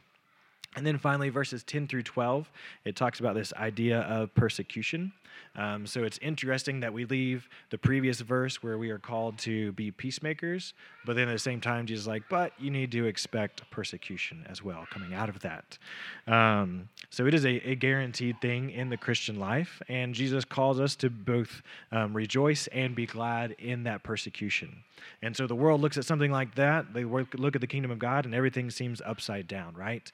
And 0.77 0.87
then 0.87 0.99
finally, 0.99 1.29
verses 1.29 1.63
10 1.63 1.87
through 1.87 2.03
12, 2.03 2.51
it 2.85 2.97
talks 2.97 3.21
about 3.21 3.35
this 3.35 3.53
idea 3.55 4.01
of 4.01 4.35
persecution. 4.35 5.13
Um, 5.57 5.87
so 5.87 6.03
it's 6.03 6.19
interesting 6.19 6.81
that 6.81 6.93
we 6.93 7.05
leave 7.05 7.49
the 7.71 7.79
previous 7.79 8.21
verse 8.21 8.63
where 8.63 8.77
we 8.77 8.91
are 8.91 8.99
called 8.99 9.39
to 9.39 9.71
be 9.73 9.91
peacemakers, 9.91 10.75
but 11.07 11.15
then 11.15 11.29
at 11.29 11.33
the 11.33 11.39
same 11.39 11.61
time, 11.61 11.87
Jesus 11.87 12.05
is 12.05 12.09
like, 12.09 12.25
but 12.29 12.53
you 12.59 12.71
need 12.71 12.91
to 12.93 13.07
expect 13.07 13.69
persecution 13.71 14.45
as 14.49 14.63
well 14.65 14.87
coming 14.91 15.15
out 15.15 15.29
of 15.29 15.41
that. 15.41 15.79
Um, 16.27 16.89
so 17.11 17.27
it 17.27 17.35
is 17.35 17.45
a, 17.45 17.61
a, 17.69 17.75
guaranteed 17.77 18.41
thing 18.41 18.71
in 18.71 18.89
the 18.89 18.97
Christian 18.97 19.39
life, 19.39 19.81
and 19.89 20.15
Jesus 20.15 20.45
calls 20.45 20.81
us 20.81 20.97
to 20.97 21.11
both 21.11 21.63
um, 21.93 22.15
rejoice 22.15 22.67
and 22.69 22.95
be 22.95 23.07
glad 23.07 23.53
in 23.59 23.85
that 23.85 24.03
persecution. 24.03 24.83
And 25.23 25.37
so 25.37 25.47
the 25.47 25.55
world 25.55 25.81
looks 25.81 25.99
at 25.99 26.05
something 26.05 26.33
like 26.33 26.55
that, 26.57 26.93
they 26.95 27.05
look 27.05 27.55
at 27.55 27.61
the 27.61 27.67
kingdom 27.67 27.91
of 27.91 27.99
God, 27.99 28.25
and 28.25 28.35
everything 28.35 28.71
seems 28.71 29.01
upside 29.03 29.47
down, 29.47 29.75
right? 29.75 30.11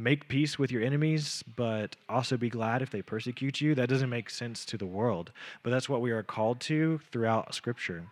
Make 0.00 0.28
peace 0.28 0.58
with 0.58 0.72
your 0.72 0.82
enemies, 0.82 1.44
but 1.56 1.96
also 2.08 2.36
be 2.36 2.48
glad 2.48 2.82
if 2.82 2.90
they 2.90 3.02
persecute 3.02 3.60
you. 3.60 3.74
That 3.74 3.88
doesn't 3.88 4.08
make 4.08 4.30
sense 4.30 4.64
to 4.66 4.78
the 4.78 4.86
world, 4.86 5.32
but 5.62 5.70
that's 5.70 5.88
what 5.88 6.00
we 6.00 6.10
are 6.10 6.22
called 6.22 6.60
to 6.62 7.00
throughout 7.12 7.54
Scripture. 7.54 8.06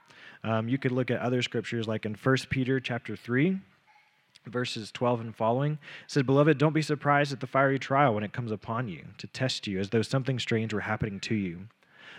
Um, 0.45 0.69
you 0.69 0.79
could 0.79 0.93
look 0.93 1.11
at 1.11 1.21
other 1.21 1.43
scriptures, 1.43 1.89
like 1.89 2.07
in 2.07 2.15
1 2.15 2.37
Peter 2.51 2.79
chapter 2.79 3.17
3, 3.17 3.59
verses 4.47 4.93
12 4.93 5.21
and 5.21 5.37
following. 5.37 5.73
It 5.73 5.79
says, 6.11 6.23
Beloved, 6.23 6.59
don't 6.59 6.73
be 6.73 6.83
surprised 6.83 7.33
at 7.33 7.41
the 7.41 7.47
fiery 7.47 7.79
trial 7.79 8.15
when 8.15 8.25
it 8.25 8.33
comes 8.33 8.53
upon 8.53 8.89
you, 8.89 9.05
to 9.19 9.27
test 9.27 9.67
you, 9.67 9.81
as 9.81 9.91
though 9.91 10.03
something 10.03 10.39
strange 10.39 10.73
were 10.73 10.81
happening 10.81 11.21
to 11.21 11.35
you. 11.35 11.69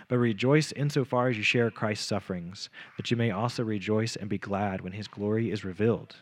But 0.08 0.18
rejoice 0.18 0.72
insofar 0.72 1.28
as 1.28 1.36
you 1.36 1.42
share 1.42 1.70
Christ's 1.70 2.06
sufferings, 2.06 2.68
that 2.96 3.10
you 3.10 3.16
may 3.16 3.30
also 3.30 3.62
rejoice 3.62 4.16
and 4.16 4.28
be 4.28 4.38
glad 4.38 4.80
when 4.80 4.92
his 4.92 5.08
glory 5.08 5.50
is 5.50 5.64
revealed. 5.64 6.16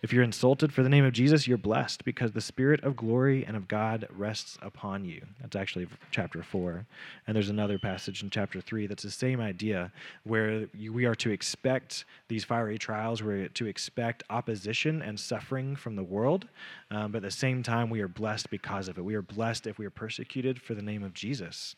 If 0.00 0.12
you're 0.12 0.22
insulted 0.22 0.72
for 0.72 0.82
the 0.82 0.88
name 0.88 1.04
of 1.04 1.12
Jesus, 1.12 1.46
you're 1.46 1.58
blessed 1.58 2.04
because 2.04 2.32
the 2.32 2.40
Spirit 2.40 2.82
of 2.82 2.96
glory 2.96 3.44
and 3.44 3.56
of 3.56 3.68
God 3.68 4.06
rests 4.10 4.56
upon 4.62 5.04
you. 5.04 5.22
That's 5.40 5.56
actually 5.56 5.86
chapter 6.10 6.42
4. 6.42 6.86
And 7.26 7.36
there's 7.36 7.50
another 7.50 7.78
passage 7.78 8.22
in 8.22 8.30
chapter 8.30 8.60
3 8.60 8.86
that's 8.86 9.02
the 9.02 9.10
same 9.10 9.40
idea 9.40 9.92
where 10.24 10.68
we 10.74 11.04
are 11.04 11.14
to 11.16 11.30
expect 11.30 12.04
these 12.28 12.44
fiery 12.44 12.78
trials, 12.78 13.22
we're 13.22 13.48
to 13.48 13.66
expect 13.66 14.22
opposition 14.30 15.02
and 15.02 15.18
suffering 15.18 15.76
from 15.76 15.96
the 15.96 16.02
world, 16.02 16.48
um, 16.90 17.12
but 17.12 17.18
at 17.18 17.22
the 17.22 17.30
same 17.30 17.62
time, 17.62 17.90
we 17.90 18.00
are 18.00 18.08
blessed 18.08 18.50
because 18.50 18.88
of 18.88 18.98
it. 18.98 19.04
We 19.04 19.14
are 19.14 19.22
blessed 19.22 19.66
if 19.66 19.78
we 19.78 19.86
are 19.86 19.90
persecuted 19.90 20.60
for 20.60 20.74
the 20.74 20.82
name 20.82 21.02
of 21.02 21.14
Jesus 21.14 21.76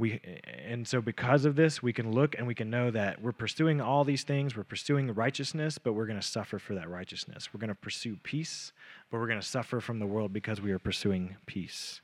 we 0.00 0.18
and 0.66 0.88
so 0.88 1.00
because 1.02 1.44
of 1.44 1.54
this 1.54 1.82
we 1.82 1.92
can 1.92 2.10
look 2.10 2.34
and 2.36 2.46
we 2.46 2.54
can 2.54 2.70
know 2.70 2.90
that 2.90 3.20
we're 3.20 3.32
pursuing 3.32 3.80
all 3.80 4.02
these 4.02 4.24
things 4.24 4.56
we're 4.56 4.64
pursuing 4.64 5.12
righteousness 5.12 5.76
but 5.76 5.92
we're 5.92 6.06
going 6.06 6.18
to 6.18 6.26
suffer 6.26 6.58
for 6.58 6.74
that 6.74 6.88
righteousness. 6.88 7.50
We're 7.52 7.60
going 7.60 7.68
to 7.68 7.74
pursue 7.74 8.16
peace 8.22 8.72
but 9.10 9.18
we're 9.18 9.26
going 9.26 9.40
to 9.40 9.46
suffer 9.46 9.80
from 9.80 9.98
the 9.98 10.06
world 10.06 10.32
because 10.32 10.60
we 10.60 10.72
are 10.72 10.78
pursuing 10.78 11.36
peace 11.46 12.00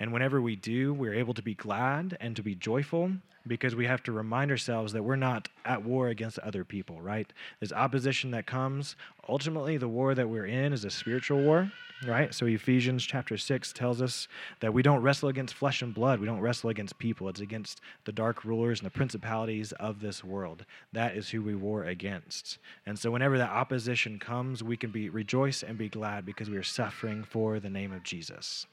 And 0.00 0.14
whenever 0.14 0.40
we 0.40 0.56
do, 0.56 0.94
we're 0.94 1.14
able 1.14 1.34
to 1.34 1.42
be 1.42 1.54
glad 1.54 2.16
and 2.20 2.34
to 2.34 2.42
be 2.42 2.54
joyful 2.54 3.12
because 3.46 3.74
we 3.74 3.86
have 3.86 4.02
to 4.04 4.12
remind 4.12 4.50
ourselves 4.50 4.92
that 4.94 5.02
we're 5.02 5.16
not 5.16 5.48
at 5.64 5.84
war 5.84 6.08
against 6.08 6.38
other 6.38 6.64
people, 6.64 7.00
right? 7.02 7.30
There's 7.58 7.72
opposition 7.72 8.30
that 8.30 8.46
comes. 8.46 8.96
Ultimately, 9.28 9.76
the 9.76 9.88
war 9.88 10.14
that 10.14 10.28
we're 10.28 10.46
in 10.46 10.72
is 10.72 10.84
a 10.84 10.90
spiritual 10.90 11.42
war, 11.42 11.70
right? 12.06 12.34
So 12.34 12.46
Ephesians 12.46 13.04
chapter 13.04 13.36
6 13.36 13.72
tells 13.72 14.00
us 14.00 14.26
that 14.60 14.72
we 14.72 14.82
don't 14.82 15.02
wrestle 15.02 15.28
against 15.28 15.54
flesh 15.54 15.82
and 15.82 15.94
blood. 15.94 16.18
We 16.18 16.26
don't 16.26 16.40
wrestle 16.40 16.70
against 16.70 16.98
people. 16.98 17.28
It's 17.28 17.40
against 17.40 17.80
the 18.04 18.12
dark 18.12 18.44
rulers 18.44 18.80
and 18.80 18.86
the 18.86 18.96
principalities 18.96 19.72
of 19.72 20.00
this 20.00 20.24
world. 20.24 20.64
That 20.92 21.14
is 21.14 21.28
who 21.28 21.42
we 21.42 21.54
war 21.54 21.84
against. 21.84 22.58
And 22.86 22.98
so 22.98 23.10
whenever 23.10 23.36
that 23.36 23.50
opposition 23.50 24.18
comes, 24.18 24.62
we 24.62 24.76
can 24.76 24.90
be 24.90 25.10
rejoice 25.10 25.62
and 25.62 25.76
be 25.76 25.88
glad 25.88 26.24
because 26.24 26.48
we 26.48 26.56
are 26.56 26.62
suffering 26.62 27.22
for 27.22 27.60
the 27.60 27.70
name 27.70 27.92
of 27.92 28.02
Jesus. 28.02 28.66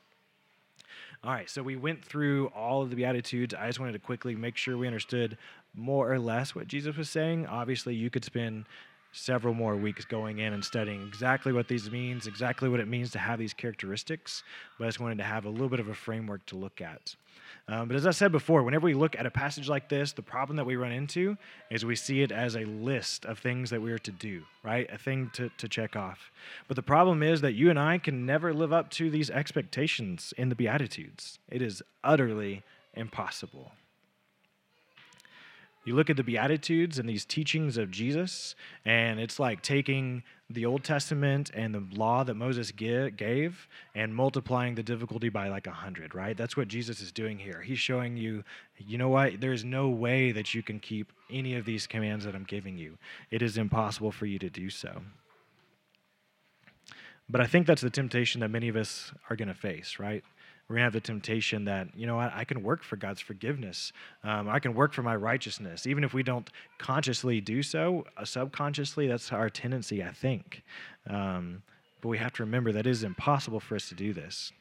All 1.23 1.31
right, 1.31 1.49
so 1.49 1.63
we 1.63 1.75
went 1.75 2.05
through 2.05 2.47
all 2.47 2.83
of 2.83 2.89
the 2.89 2.95
Beatitudes. 2.95 3.53
I 3.53 3.67
just 3.67 3.79
wanted 3.79 3.93
to 3.93 3.99
quickly 3.99 4.35
make 4.35 4.55
sure 4.55 4.77
we 4.77 4.87
understood 4.87 5.37
more 5.73 6.11
or 6.11 6.19
less 6.19 6.53
what 6.53 6.67
Jesus 6.67 6.95
was 6.95 7.09
saying. 7.09 7.47
Obviously, 7.47 7.95
you 7.95 8.09
could 8.09 8.23
spend 8.23 8.65
several 9.17 9.53
more 9.53 9.75
weeks 9.75 10.05
going 10.05 10.39
in 10.39 10.53
and 10.53 10.63
studying 10.63 11.05
exactly 11.07 11.51
what 11.51 11.67
these 11.67 11.89
means, 11.89 12.27
exactly 12.27 12.69
what 12.69 12.79
it 12.79 12.87
means 12.87 13.11
to 13.11 13.19
have 13.19 13.39
these 13.39 13.53
characteristics, 13.53 14.43
but 14.77 14.85
I 14.85 14.87
just 14.87 14.99
wanted 14.99 15.17
to 15.17 15.23
have 15.23 15.45
a 15.45 15.49
little 15.49 15.69
bit 15.69 15.79
of 15.79 15.87
a 15.87 15.95
framework 15.95 16.45
to 16.47 16.55
look 16.55 16.81
at. 16.81 17.15
Um, 17.69 17.87
but 17.87 17.97
as 17.97 18.07
I 18.07 18.11
said 18.11 18.31
before, 18.31 18.63
whenever 18.63 18.85
we 18.85 18.93
look 18.93 19.17
at 19.17 19.25
a 19.25 19.31
passage 19.31 19.67
like 19.67 19.89
this, 19.89 20.13
the 20.13 20.21
problem 20.21 20.55
that 20.55 20.65
we 20.65 20.77
run 20.77 20.91
into 20.91 21.37
is 21.69 21.83
we 21.83 21.95
see 21.95 22.21
it 22.21 22.31
as 22.31 22.55
a 22.55 22.61
list 22.61 23.25
of 23.25 23.39
things 23.39 23.69
that 23.71 23.81
we 23.81 23.91
are 23.91 23.99
to 23.99 24.11
do, 24.11 24.43
right? 24.63 24.89
A 24.91 24.97
thing 24.97 25.29
to, 25.33 25.49
to 25.57 25.67
check 25.67 25.95
off. 25.95 26.31
But 26.67 26.75
the 26.75 26.83
problem 26.83 27.21
is 27.21 27.41
that 27.41 27.53
you 27.53 27.69
and 27.69 27.77
I 27.77 27.97
can 27.97 28.25
never 28.25 28.53
live 28.53 28.71
up 28.71 28.89
to 28.91 29.09
these 29.09 29.29
expectations 29.29 30.33
in 30.37 30.49
the 30.49 30.55
Beatitudes. 30.55 31.39
It 31.49 31.61
is 31.61 31.83
utterly 32.03 32.63
impossible. 32.93 33.73
You 35.87 35.95
look 35.95 36.09
at 36.09 36.17
the 36.17 36.23
Beatitudes 36.23 36.99
and 36.99 37.07
these 37.07 37.23
teachings 37.23 37.77
of 37.77 37.91
Jesus, 37.91 38.55
and 38.83 39.21
it's 39.21 39.39
like 39.39 39.61
taking 39.61 40.21
the 40.49 40.65
Old 40.65 40.83
Testament 40.83 41.49
and 41.53 41.73
the 41.73 41.81
law 41.95 42.25
that 42.25 42.33
Moses 42.33 42.71
gave 42.71 43.69
and 43.95 44.13
multiplying 44.13 44.75
the 44.75 44.83
difficulty 44.83 45.29
by 45.29 45.47
like 45.47 45.65
a 45.65 45.71
hundred, 45.71 46.13
right? 46.13 46.35
That's 46.35 46.57
what 46.57 46.67
Jesus 46.67 46.99
is 46.99 47.13
doing 47.13 47.39
here. 47.39 47.61
He's 47.61 47.79
showing 47.79 48.17
you, 48.17 48.43
you 48.77 48.97
know 48.97 49.07
what? 49.07 49.39
There 49.39 49.53
is 49.53 49.63
no 49.63 49.87
way 49.87 50.33
that 50.33 50.53
you 50.53 50.61
can 50.61 50.81
keep 50.81 51.13
any 51.31 51.55
of 51.55 51.63
these 51.63 51.87
commands 51.87 52.25
that 52.25 52.35
I'm 52.35 52.43
giving 52.43 52.77
you. 52.77 52.97
It 53.31 53.41
is 53.41 53.57
impossible 53.57 54.11
for 54.11 54.25
you 54.25 54.39
to 54.39 54.49
do 54.49 54.69
so. 54.69 55.03
But 57.29 57.39
I 57.39 57.45
think 57.45 57.65
that's 57.65 57.81
the 57.81 57.89
temptation 57.89 58.41
that 58.41 58.49
many 58.49 58.67
of 58.67 58.75
us 58.75 59.13
are 59.29 59.37
going 59.37 59.47
to 59.47 59.53
face, 59.53 59.99
right? 59.99 60.25
We're 60.67 60.75
going 60.75 60.81
to 60.81 60.85
have 60.85 60.93
the 60.93 60.99
temptation 60.99 61.63
that, 61.65 61.87
you 61.95 62.05
know 62.05 62.17
what, 62.17 62.33
I 62.33 62.43
can 62.43 62.61
work 62.61 62.83
for 62.83 62.97
God's 62.97 63.21
forgiveness. 63.21 63.93
Um, 64.23 64.49
I 64.49 64.59
can 64.59 64.73
work 64.73 64.91
for 64.93 65.01
my 65.01 65.15
righteousness. 65.15 65.87
Even 65.87 66.03
if 66.03 66.13
we 66.13 66.23
don't 66.23 66.49
consciously 66.77 67.39
do 67.39 67.63
so, 67.63 68.05
uh, 68.17 68.25
subconsciously, 68.25 69.07
that's 69.07 69.31
our 69.31 69.49
tendency, 69.49 70.03
I 70.03 70.11
think. 70.11 70.63
Um, 71.09 71.63
but 72.01 72.09
we 72.09 72.17
have 72.17 72.33
to 72.33 72.43
remember 72.43 72.73
that 72.73 72.85
it 72.85 72.89
is 72.89 73.03
impossible 73.03 73.61
for 73.61 73.75
us 73.75 73.87
to 73.89 73.95
do 73.95 74.11
this. 74.11 74.51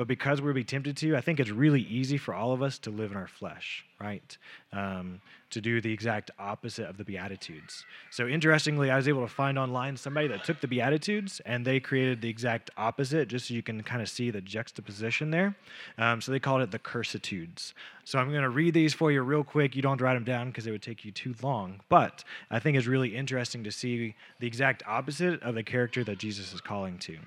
But 0.00 0.08
because 0.08 0.40
we'll 0.40 0.54
be 0.54 0.64
tempted 0.64 0.96
to, 0.96 1.14
I 1.14 1.20
think 1.20 1.40
it's 1.40 1.50
really 1.50 1.82
easy 1.82 2.16
for 2.16 2.32
all 2.32 2.54
of 2.54 2.62
us 2.62 2.78
to 2.78 2.90
live 2.90 3.10
in 3.10 3.18
our 3.18 3.26
flesh, 3.26 3.84
right? 4.00 4.38
Um, 4.72 5.20
to 5.50 5.60
do 5.60 5.82
the 5.82 5.92
exact 5.92 6.30
opposite 6.38 6.88
of 6.88 6.96
the 6.96 7.04
Beatitudes. 7.04 7.84
So, 8.10 8.26
interestingly, 8.26 8.90
I 8.90 8.96
was 8.96 9.08
able 9.08 9.20
to 9.20 9.28
find 9.28 9.58
online 9.58 9.98
somebody 9.98 10.26
that 10.28 10.42
took 10.42 10.62
the 10.62 10.68
Beatitudes 10.68 11.42
and 11.44 11.66
they 11.66 11.80
created 11.80 12.22
the 12.22 12.30
exact 12.30 12.70
opposite, 12.78 13.28
just 13.28 13.48
so 13.48 13.52
you 13.52 13.62
can 13.62 13.82
kind 13.82 14.00
of 14.00 14.08
see 14.08 14.30
the 14.30 14.40
juxtaposition 14.40 15.32
there. 15.32 15.54
Um, 15.98 16.22
so, 16.22 16.32
they 16.32 16.40
called 16.40 16.62
it 16.62 16.70
the 16.70 16.78
Cursitudes. 16.78 17.74
So, 18.06 18.18
I'm 18.18 18.30
going 18.30 18.40
to 18.40 18.48
read 18.48 18.72
these 18.72 18.94
for 18.94 19.12
you 19.12 19.20
real 19.20 19.44
quick. 19.44 19.76
You 19.76 19.82
don't 19.82 19.90
have 19.90 19.98
to 19.98 20.04
write 20.04 20.14
them 20.14 20.24
down 20.24 20.46
because 20.46 20.66
it 20.66 20.70
would 20.70 20.80
take 20.80 21.04
you 21.04 21.12
too 21.12 21.34
long. 21.42 21.80
But 21.90 22.24
I 22.50 22.58
think 22.58 22.78
it's 22.78 22.86
really 22.86 23.14
interesting 23.14 23.64
to 23.64 23.70
see 23.70 24.14
the 24.38 24.46
exact 24.46 24.82
opposite 24.86 25.42
of 25.42 25.54
the 25.54 25.62
character 25.62 26.02
that 26.04 26.16
Jesus 26.16 26.54
is 26.54 26.62
calling 26.62 26.98
to. 27.00 27.18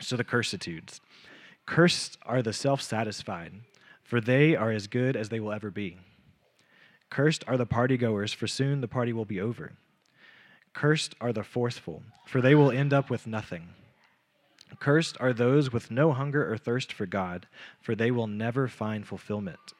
So, 0.00 0.16
the 0.16 0.24
Cursitudes. 0.24 1.00
Cursed 1.66 2.16
are 2.24 2.42
the 2.42 2.52
self 2.52 2.80
satisfied, 2.80 3.52
for 4.02 4.20
they 4.20 4.54
are 4.54 4.70
as 4.70 4.86
good 4.86 5.16
as 5.16 5.28
they 5.28 5.40
will 5.40 5.52
ever 5.52 5.70
be. 5.70 5.98
Cursed 7.10 7.44
are 7.46 7.56
the 7.56 7.66
party 7.66 7.96
goers, 7.96 8.32
for 8.32 8.46
soon 8.46 8.80
the 8.80 8.88
party 8.88 9.12
will 9.12 9.24
be 9.24 9.40
over. 9.40 9.72
Cursed 10.72 11.14
are 11.20 11.32
the 11.32 11.42
forceful, 11.42 12.02
for 12.24 12.40
they 12.40 12.54
will 12.54 12.70
end 12.70 12.92
up 12.92 13.10
with 13.10 13.26
nothing. 13.26 13.70
Cursed 14.78 15.16
are 15.20 15.32
those 15.32 15.72
with 15.72 15.90
no 15.90 16.12
hunger 16.12 16.50
or 16.50 16.58
thirst 16.58 16.92
for 16.92 17.06
God, 17.06 17.46
for 17.80 17.94
they 17.94 18.10
will 18.10 18.26
never 18.26 18.68
find 18.68 19.06
fulfillment. 19.06 19.72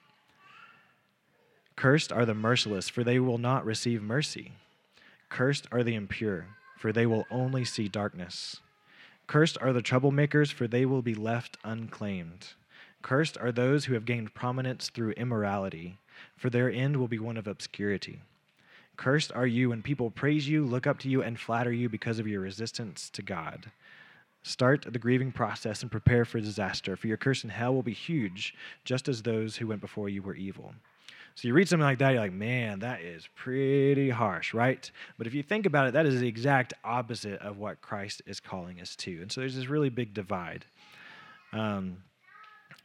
Cursed 1.77 2.11
are 2.13 2.25
the 2.25 2.35
merciless, 2.35 2.89
for 2.89 3.05
they 3.05 3.19
will 3.19 3.39
not 3.39 3.65
receive 3.65 4.03
mercy. 4.03 4.53
Cursed 5.29 5.67
are 5.71 5.83
the 5.83 5.95
impure, 5.95 6.47
for 6.79 6.93
they 6.93 7.05
will 7.05 7.27
only 7.31 7.65
see 7.65 7.89
darkness. 7.89 8.61
Cursed 9.27 9.59
are 9.61 9.73
the 9.73 9.83
troublemakers, 9.83 10.53
for 10.53 10.69
they 10.69 10.87
will 10.87 11.03
be 11.03 11.15
left 11.15 11.57
unclaimed. 11.65 12.49
Cursed 13.03 13.37
are 13.39 13.53
those 13.53 13.85
who 13.85 13.95
have 13.95 14.05
gained 14.05 14.35
prominence 14.35 14.89
through 14.89 15.11
immorality, 15.13 15.99
for 16.37 16.51
their 16.51 16.71
end 16.71 16.97
will 16.97 17.09
be 17.09 17.19
one 17.19 17.37
of 17.37 17.47
obscurity. 17.47 18.21
Cursed 18.97 19.33
are 19.33 19.47
you 19.47 19.71
when 19.71 19.83
people 19.83 20.11
praise 20.11 20.49
you, 20.49 20.65
look 20.65 20.87
up 20.87 20.99
to 21.01 21.09
you, 21.09 21.23
and 21.23 21.39
flatter 21.39 21.73
you 21.73 21.89
because 21.89 22.19
of 22.19 22.27
your 22.27 22.41
resistance 22.41 23.11
to 23.11 23.23
God. 23.23 23.71
Start 24.43 24.87
the 24.89 24.99
grieving 24.99 25.33
process 25.33 25.83
and 25.83 25.91
prepare 25.91 26.25
for 26.25 26.41
disaster, 26.41 26.97
for 26.97 27.09
your 27.09 27.17
curse 27.17 27.43
in 27.43 27.51
hell 27.51 27.75
will 27.75 27.83
be 27.83 27.93
huge, 27.93 28.55
just 28.85 29.09
as 29.09 29.23
those 29.23 29.57
who 29.57 29.67
went 29.67 29.81
before 29.81 30.09
you 30.09 30.23
were 30.23 30.37
evil. 30.37 30.73
So 31.37 31.47
you 31.49 31.53
read 31.53 31.69
something 31.69 31.85
like 31.85 31.99
that, 31.99 32.13
you're 32.13 32.23
like, 32.23 32.33
man, 32.33 32.79
that 32.79 33.03
is 33.03 33.29
pretty 33.35 34.09
harsh, 34.09 34.55
right? 34.55 34.91
But 35.19 35.27
if 35.27 35.35
you 35.35 35.43
think 35.43 35.67
about 35.67 35.87
it, 35.87 35.93
that 35.93 36.07
is 36.07 36.19
the 36.19 36.27
exact 36.27 36.73
opposite 36.83 37.41
of 37.43 37.59
what 37.59 37.83
Christ 37.83 38.23
is 38.25 38.41
calling 38.41 38.81
us 38.81 38.97
to. 38.97 39.21
And 39.21 39.31
so 39.31 39.43
there's 39.43 39.55
this 39.55 39.69
really 39.69 39.91
big 39.91 40.15
divide. 40.15 40.65
Um, 41.53 41.99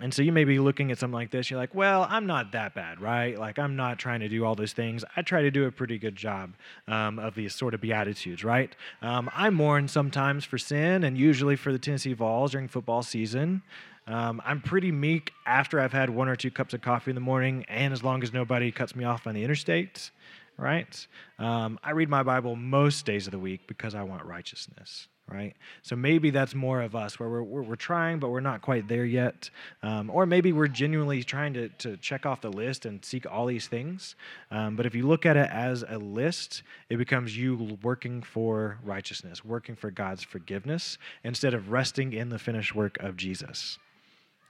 and 0.01 0.13
so 0.13 0.21
you 0.21 0.33
may 0.33 0.43
be 0.43 0.59
looking 0.59 0.91
at 0.91 0.97
something 0.97 1.13
like 1.13 1.31
this, 1.31 1.49
you're 1.49 1.59
like, 1.59 1.73
well, 1.73 2.05
I'm 2.09 2.25
not 2.25 2.51
that 2.51 2.73
bad, 2.73 2.99
right? 2.99 3.39
Like, 3.39 3.57
I'm 3.57 3.77
not 3.77 3.99
trying 3.99 4.19
to 4.19 4.27
do 4.27 4.43
all 4.43 4.55
those 4.55 4.73
things. 4.73 5.05
I 5.15 5.21
try 5.21 5.43
to 5.43 5.51
do 5.51 5.65
a 5.65 5.71
pretty 5.71 5.97
good 5.97 6.17
job 6.17 6.55
um, 6.89 7.19
of 7.19 7.35
these 7.35 7.55
sort 7.55 7.73
of 7.73 7.79
beatitudes, 7.79 8.43
right? 8.43 8.75
Um, 9.01 9.29
I 9.33 9.49
mourn 9.49 9.87
sometimes 9.87 10.43
for 10.43 10.57
sin 10.57 11.05
and 11.05 11.17
usually 11.17 11.55
for 11.55 11.71
the 11.71 11.79
Tennessee 11.79 12.13
Vols 12.13 12.51
during 12.51 12.67
football 12.67 13.01
season. 13.01 13.61
Um, 14.07 14.41
I'm 14.45 14.61
pretty 14.61 14.91
meek 14.91 15.31
after 15.45 15.79
I've 15.79 15.93
had 15.93 16.09
one 16.09 16.27
or 16.27 16.35
two 16.35 16.51
cups 16.51 16.73
of 16.73 16.81
coffee 16.81 17.11
in 17.11 17.15
the 17.15 17.21
morning, 17.21 17.65
and 17.69 17.93
as 17.93 18.03
long 18.03 18.23
as 18.23 18.33
nobody 18.33 18.71
cuts 18.71 18.95
me 18.95 19.03
off 19.05 19.27
on 19.27 19.35
the 19.35 19.43
interstate, 19.43 20.11
right? 20.57 21.07
Um, 21.39 21.79
I 21.83 21.91
read 21.91 22.09
my 22.09 22.23
Bible 22.23 22.55
most 22.55 23.05
days 23.05 23.27
of 23.27 23.31
the 23.31 23.39
week 23.39 23.61
because 23.67 23.95
I 23.95 24.03
want 24.03 24.25
righteousness, 24.25 25.07
right? 25.27 25.55
So 25.81 25.95
maybe 25.95 26.29
that's 26.29 26.53
more 26.53 26.81
of 26.81 26.95
us 26.95 27.19
where 27.19 27.29
we're, 27.29 27.43
we're, 27.43 27.61
we're 27.61 27.75
trying, 27.75 28.19
but 28.19 28.29
we're 28.29 28.41
not 28.41 28.61
quite 28.61 28.87
there 28.87 29.05
yet. 29.05 29.49
Um, 29.81 30.09
or 30.09 30.25
maybe 30.25 30.51
we're 30.51 30.67
genuinely 30.67 31.23
trying 31.23 31.53
to, 31.53 31.69
to 31.69 31.97
check 31.97 32.25
off 32.25 32.41
the 32.41 32.51
list 32.51 32.85
and 32.85 33.03
seek 33.03 33.25
all 33.31 33.45
these 33.45 33.67
things. 33.67 34.15
Um, 34.51 34.75
but 34.75 34.85
if 34.85 34.93
you 34.93 35.07
look 35.07 35.25
at 35.25 35.37
it 35.37 35.49
as 35.51 35.83
a 35.87 35.97
list, 35.97 36.63
it 36.89 36.97
becomes 36.97 37.37
you 37.37 37.77
working 37.81 38.21
for 38.21 38.77
righteousness, 38.83 39.45
working 39.45 39.75
for 39.75 39.89
God's 39.89 40.23
forgiveness, 40.23 40.97
instead 41.23 41.53
of 41.53 41.71
resting 41.71 42.13
in 42.13 42.29
the 42.29 42.39
finished 42.39 42.75
work 42.75 42.97
of 42.99 43.15
Jesus. 43.15 43.77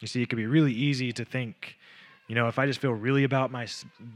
You 0.01 0.07
see, 0.07 0.21
it 0.21 0.29
could 0.29 0.37
be 0.37 0.47
really 0.47 0.73
easy 0.73 1.13
to 1.13 1.23
think, 1.23 1.77
you 2.27 2.35
know, 2.35 2.47
if 2.47 2.59
I 2.59 2.65
just 2.65 2.81
feel 2.81 2.91
really 2.91 3.23
about 3.23 3.51
my 3.51 3.67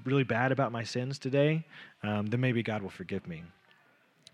really 0.03 0.23
bad 0.23 0.51
about 0.51 0.71
my 0.71 0.83
sins 0.83 1.19
today, 1.19 1.63
um, 2.03 2.25
then 2.27 2.41
maybe 2.41 2.63
God 2.63 2.81
will 2.81 2.89
forgive 2.89 3.27
me. 3.27 3.43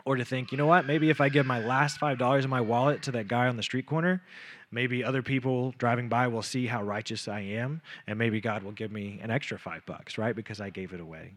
Or 0.04 0.16
to 0.16 0.26
think, 0.26 0.52
you 0.52 0.58
know 0.58 0.66
what, 0.66 0.88
maybe 0.88 1.12
if 1.12 1.22
I 1.22 1.30
give 1.30 1.46
my 1.46 1.64
last 1.64 2.00
five 2.00 2.18
dollars 2.18 2.44
in 2.44 2.50
my 2.50 2.62
wallet 2.62 3.04
to 3.04 3.12
that 3.12 3.28
guy 3.28 3.48
on 3.48 3.58
the 3.58 3.64
street 3.64 3.86
corner, 3.86 4.24
maybe 4.72 5.04
other 5.04 5.22
people 5.22 5.76
driving 5.78 6.10
by 6.10 6.28
will 6.28 6.42
see 6.42 6.66
how 6.66 6.82
righteous 6.82 7.28
I 7.28 7.42
am, 7.42 7.82
and 8.08 8.18
maybe 8.18 8.42
God 8.42 8.64
will 8.64 8.72
give 8.72 8.92
me 8.92 9.20
an 9.22 9.30
extra 9.30 9.60
five 9.60 9.86
bucks, 9.86 10.18
right? 10.18 10.36
Because 10.36 10.60
I 10.60 10.70
gave 10.70 10.94
it 10.94 11.00
away. 11.00 11.34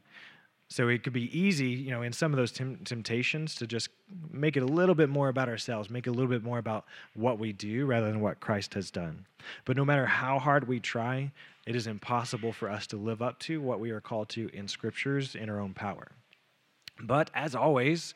So 0.69 0.89
it 0.89 1.03
could 1.03 1.13
be 1.13 1.39
easy, 1.39 1.69
you 1.69 1.91
know, 1.91 2.03
in 2.03 2.13
some 2.13 2.33
of 2.33 2.37
those 2.37 2.51
temptations 2.51 3.55
to 3.57 3.67
just 3.67 3.91
make 4.31 4.57
it 4.57 4.63
a 4.63 4.67
little 4.67 4.95
bit 4.95 5.09
more 5.09 5.29
about 5.29 5.49
ourselves, 5.49 5.91
make 5.91 6.07
it 6.07 6.11
a 6.11 6.13
little 6.13 6.31
bit 6.31 6.43
more 6.43 6.59
about 6.59 6.87
what 7.15 7.39
we 7.39 7.53
do 7.53 7.87
rather 7.87 8.07
than 8.07 8.21
what 8.21 8.41
Christ 8.41 8.75
has 8.75 8.91
done. 8.91 9.27
But 9.67 9.77
no 9.77 9.85
matter 9.85 10.07
how 10.07 10.39
hard 10.39 10.67
we 10.67 10.81
try, 10.81 11.33
it 11.67 11.77
is 11.77 11.87
impossible 11.87 12.53
for 12.53 12.71
us 12.71 12.87
to 12.89 12.97
live 12.97 13.23
up 13.23 13.39
to 13.41 13.61
what 13.61 13.79
we 13.79 13.91
are 13.91 14.01
called 14.01 14.31
to 14.31 14.49
in 14.53 14.67
scriptures 14.67 15.35
in 15.35 15.49
our 15.49 15.61
own 15.61 15.75
power. 15.75 16.09
But 17.01 17.31
as 17.35 17.55
always, 17.55 18.15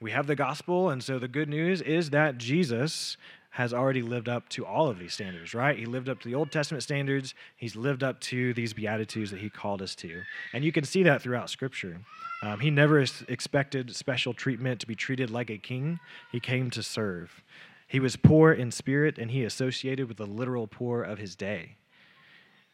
we 0.00 0.10
have 0.12 0.26
the 0.26 0.36
gospel, 0.36 0.88
and 0.88 1.04
so 1.04 1.18
the 1.18 1.28
good 1.28 1.48
news 1.48 1.82
is 1.82 2.10
that 2.10 2.38
Jesus 2.38 3.18
has 3.50 3.74
already 3.74 4.02
lived 4.02 4.28
up 4.28 4.48
to 4.48 4.64
all 4.64 4.88
of 4.88 4.98
these 4.98 5.12
standards, 5.12 5.54
right? 5.54 5.76
He 5.76 5.84
lived 5.84 6.08
up 6.08 6.20
to 6.20 6.28
the 6.28 6.34
Old 6.34 6.52
Testament 6.52 6.84
standards. 6.84 7.34
He's 7.56 7.74
lived 7.74 8.04
up 8.04 8.20
to 8.20 8.54
these 8.54 8.72
beatitudes 8.72 9.32
that 9.32 9.40
he 9.40 9.50
called 9.50 9.82
us 9.82 9.94
to. 9.96 10.22
And 10.52 10.64
you 10.64 10.70
can 10.70 10.84
see 10.84 11.02
that 11.02 11.20
throughout 11.20 11.50
Scripture. 11.50 12.00
Um, 12.42 12.60
he 12.60 12.70
never 12.70 13.04
expected 13.28 13.94
special 13.94 14.32
treatment 14.32 14.80
to 14.80 14.86
be 14.86 14.94
treated 14.94 15.30
like 15.30 15.50
a 15.50 15.58
king, 15.58 15.98
he 16.30 16.40
came 16.40 16.70
to 16.70 16.82
serve. 16.82 17.42
He 17.86 17.98
was 17.98 18.16
poor 18.16 18.52
in 18.52 18.70
spirit, 18.70 19.18
and 19.18 19.32
he 19.32 19.42
associated 19.42 20.06
with 20.06 20.16
the 20.16 20.26
literal 20.26 20.68
poor 20.68 21.02
of 21.02 21.18
his 21.18 21.34
day. 21.34 21.76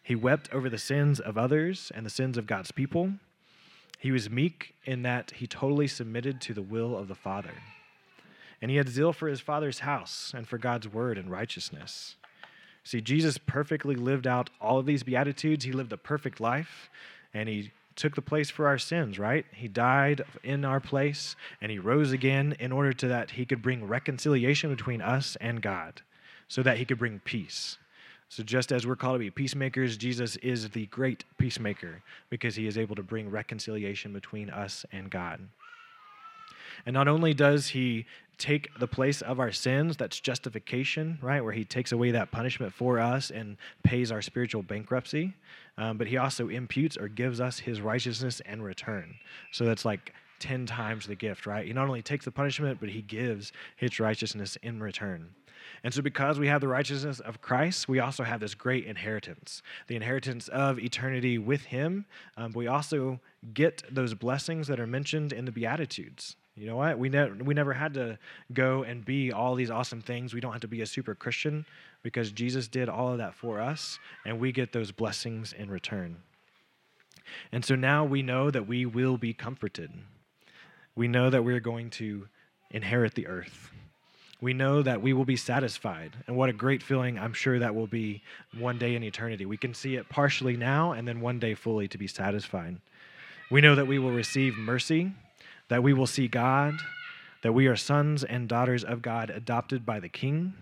He 0.03 0.15
wept 0.15 0.53
over 0.53 0.69
the 0.69 0.79
sins 0.79 1.19
of 1.19 1.39
others 1.39 1.91
and 1.95 2.05
the 2.05 2.11
sins 2.11 2.37
of 2.37 2.47
God's 2.47 2.71
people. 2.71 3.15
He 3.99 4.12
was 4.12 4.29
meek 4.29 4.75
in 4.85 5.03
that 5.03 5.33
he 5.33 5.47
totally 5.47 5.89
submitted 5.89 6.41
to 6.43 6.55
the 6.55 6.62
will 6.62 6.97
of 6.97 7.09
the 7.09 7.15
Father. 7.15 7.55
And 8.61 8.71
he 8.71 8.77
had 8.77 8.88
zeal 8.88 9.12
for 9.12 9.29
his 9.29 9.40
Father's 9.40 9.81
house 9.81 10.33
and 10.35 10.49
for 10.49 10.59
God's 10.59 10.88
word 10.88 11.19
and 11.19 11.31
righteousness. 11.31 12.16
See, 12.85 13.01
Jesus 13.01 13.37
perfectly 13.37 13.97
lived 13.97 14.27
out 14.27 14.49
all 14.61 14.79
of 14.79 14.87
these 14.87 15.03
Beatitudes. 15.03 15.64
He 15.64 15.73
lived 15.73 15.92
a 15.92 15.97
perfect 15.97 16.40
life, 16.40 16.88
and 17.35 17.49
he 17.49 17.73
took 17.97 18.14
the 18.14 18.23
place 18.23 18.51
for 18.51 18.69
our 18.69 18.79
sins, 18.79 19.19
right? 19.19 19.45
He 19.53 19.66
died 19.66 20.23
in 20.45 20.64
our 20.64 20.81
place, 20.81 21.35
and 21.61 21.73
he 21.73 21.79
rose 21.79 22.12
again 22.12 22.55
in 22.61 22.71
order 22.71 22.92
to 22.92 23.09
that 23.09 23.33
he 23.33 23.45
could 23.45 23.62
bring 23.62 23.88
reconciliation 23.88 24.71
between 24.71 25.03
us 25.03 25.37
and 25.40 25.61
God, 25.61 26.03
so 26.47 26.62
that 26.62 26.77
he 26.77 26.85
could 26.85 26.99
bring 26.99 27.21
peace. 27.25 27.79
So, 28.29 28.42
just 28.42 28.73
as 28.73 28.87
we're 28.87 28.97
called 28.97 29.16
to 29.16 29.21
be 29.21 29.31
peacemakers, 29.31 29.97
Jesus 29.97 30.37
is 30.37 30.71
the 30.71 30.87
great 30.87 31.25
peacemaker 31.38 32.03
because 32.29 32.57
he 32.57 32.66
is 32.66 32.77
able 32.77 32.97
to 32.97 33.03
bring 33.03 33.31
reconciliation 33.31 34.12
between 34.12 34.51
us 34.51 34.85
and 34.92 35.11
God. 35.11 35.40
And 36.85 36.92
not 36.92 37.09
only 37.09 37.35
does 37.35 37.69
he 37.69 38.07
take 38.38 38.68
the 38.79 38.87
place 38.87 39.22
of 39.22 39.40
our 39.40 39.53
sins, 39.53 39.96
that's 39.96 40.20
justification, 40.20 41.18
right? 41.22 41.42
Where 41.42 41.53
he 41.53 41.64
takes 41.64 41.92
away 41.92 42.11
that 42.11 42.31
punishment 42.31 42.72
for 42.72 42.99
us 42.99 43.31
and 43.31 43.57
pays 43.83 44.12
our 44.12 44.22
spiritual 44.22 44.62
bankruptcy. 44.62 45.35
Um, 45.79 45.99
but 45.99 46.07
he 46.07 46.16
also 46.16 46.49
imputes 46.49 46.96
or 46.96 47.09
gives 47.09 47.40
us 47.40 47.59
his 47.59 47.81
righteousness 47.81 48.40
and 48.46 48.62
return. 48.62 49.14
So 49.53 49.64
that's 49.64 49.85
like 49.85 50.12
10 50.38 50.66
times 50.66 51.07
the 51.07 51.14
gift, 51.14 51.46
right? 51.46 51.66
He 51.66 51.72
not 51.72 51.88
only 51.88 52.03
takes 52.03 52.25
the 52.25 52.31
punishment, 52.31 52.79
but 52.81 52.88
he 52.88 53.03
gives 53.03 53.53
his 53.77 53.99
righteousness 53.99 54.57
in 54.62 54.83
return. 54.83 55.31
And 55.83 55.92
so, 55.92 56.03
because 56.03 56.38
we 56.38 56.49
have 56.49 56.61
the 56.61 56.68
righteousness 56.68 57.20
of 57.20 57.40
Christ, 57.40 57.88
we 57.88 57.99
also 57.99 58.22
have 58.22 58.40
this 58.40 58.55
great 58.55 58.85
inheritance 58.87 59.62
the 59.88 59.96
inheritance 59.96 60.49
of 60.49 60.79
eternity 60.79 61.38
with 61.38 61.64
Him. 61.64 62.07
Um, 62.37 62.53
we 62.53 62.66
also 62.66 63.20
get 63.53 63.83
those 63.90 64.14
blessings 64.14 64.68
that 64.68 64.79
are 64.79 64.87
mentioned 64.87 65.33
in 65.33 65.44
the 65.44 65.53
Beatitudes. 65.53 66.37
You 66.57 66.66
know 66.66 66.77
what? 66.77 66.99
We, 66.99 67.11
ne- 67.11 67.33
we 67.33 67.53
never 67.53 67.75
had 67.75 67.95
to 67.95 68.19
go 68.53 68.83
and 68.83 69.05
be 69.05 69.31
all 69.31 69.55
these 69.55 69.71
awesome 69.71 70.01
things. 70.01 70.33
We 70.33 70.40
don't 70.40 70.53
have 70.53 70.62
to 70.62 70.69
be 70.69 70.81
a 70.81 70.87
super 70.87 71.14
Christian 71.14 71.66
because 72.03 72.33
Jesus 72.33 72.66
did 72.66 72.88
all 72.88 73.12
of 73.12 73.19
that 73.19 73.35
for 73.35 73.61
us, 73.61 73.99
and 74.25 74.40
we 74.40 74.53
get 74.53 74.73
those 74.73 74.90
blessings 74.90 75.53
in 75.53 75.71
return. 75.71 76.16
And 77.53 77.64
so 77.64 77.75
now 77.75 78.05
we 78.05 78.23
know 78.23 78.51
that 78.51 78.66
we 78.66 78.87
will 78.87 79.19
be 79.19 79.35
comforted. 79.35 79.90
We 80.95 81.09
know 81.09 81.29
that 81.29 81.45
we're 81.45 81.61
going 81.61 81.90
to 81.90 82.29
inherit 82.71 83.14
the 83.14 83.27
earth. 83.27 83.71
We 84.40 84.55
know 84.55 84.83
that 84.83 85.03
we 85.03 85.12
will 85.12 85.25
be 85.25 85.37
satisfied. 85.37 86.12
And 86.27 86.37
what 86.37 86.49
a 86.49 86.55
great 86.55 86.83
feeling 86.83 87.19
I'm 87.19 87.33
sure 87.33 87.59
that 87.59 87.75
will 87.75 87.87
be 87.87 88.23
one 88.57 88.79
day 88.79 88.95
in 88.95 89.03
eternity. 89.03 89.45
We 89.45 89.57
can 89.57 89.75
see 89.75 89.97
it 89.97 90.09
partially 90.09 90.57
now 90.57 90.92
and 90.92 91.07
then 91.07 91.21
one 91.21 91.38
day 91.38 91.55
fully 91.55 91.88
to 91.88 91.99
be 91.99 92.07
satisfied. 92.07 92.79
We 93.51 93.61
know 93.61 93.75
that 93.75 93.87
we 93.87 93.99
will 93.99 94.12
receive 94.12 94.57
mercy 94.57 95.12
that 95.69 95.83
we 95.83 95.93
will 95.93 96.07
see 96.07 96.29
God, 96.29 96.75
that 97.43 97.53
we 97.53 97.67
are 97.67 97.77
sons 97.77 98.25
and 98.25 98.49
daughters 98.49 98.85
of 98.85 99.03
God, 99.03 99.31
adopted 99.31 99.85
by 99.85 100.01
the 100.01 100.09
King, 100.09 100.55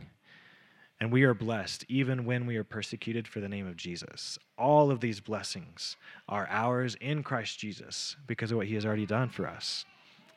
and 1.00 1.12
we 1.12 1.24
are 1.24 1.34
blessed 1.34 1.84
even 1.88 2.24
when 2.24 2.46
we 2.46 2.56
are 2.56 2.64
persecuted 2.64 3.28
for 3.28 3.40
the 3.40 3.48
name 3.48 3.66
of 3.66 3.76
Jesus. 3.76 4.38
All 4.56 4.90
of 4.90 5.00
these 5.00 5.20
blessings 5.20 5.96
are 6.28 6.46
ours 6.48 6.96
in 7.00 7.22
Christ 7.22 7.58
Jesus 7.58 8.16
because 8.26 8.50
of 8.50 8.56
what 8.56 8.68
he 8.68 8.74
has 8.74 8.86
already 8.86 9.06
done 9.06 9.28
for 9.28 9.46
us. 9.46 9.84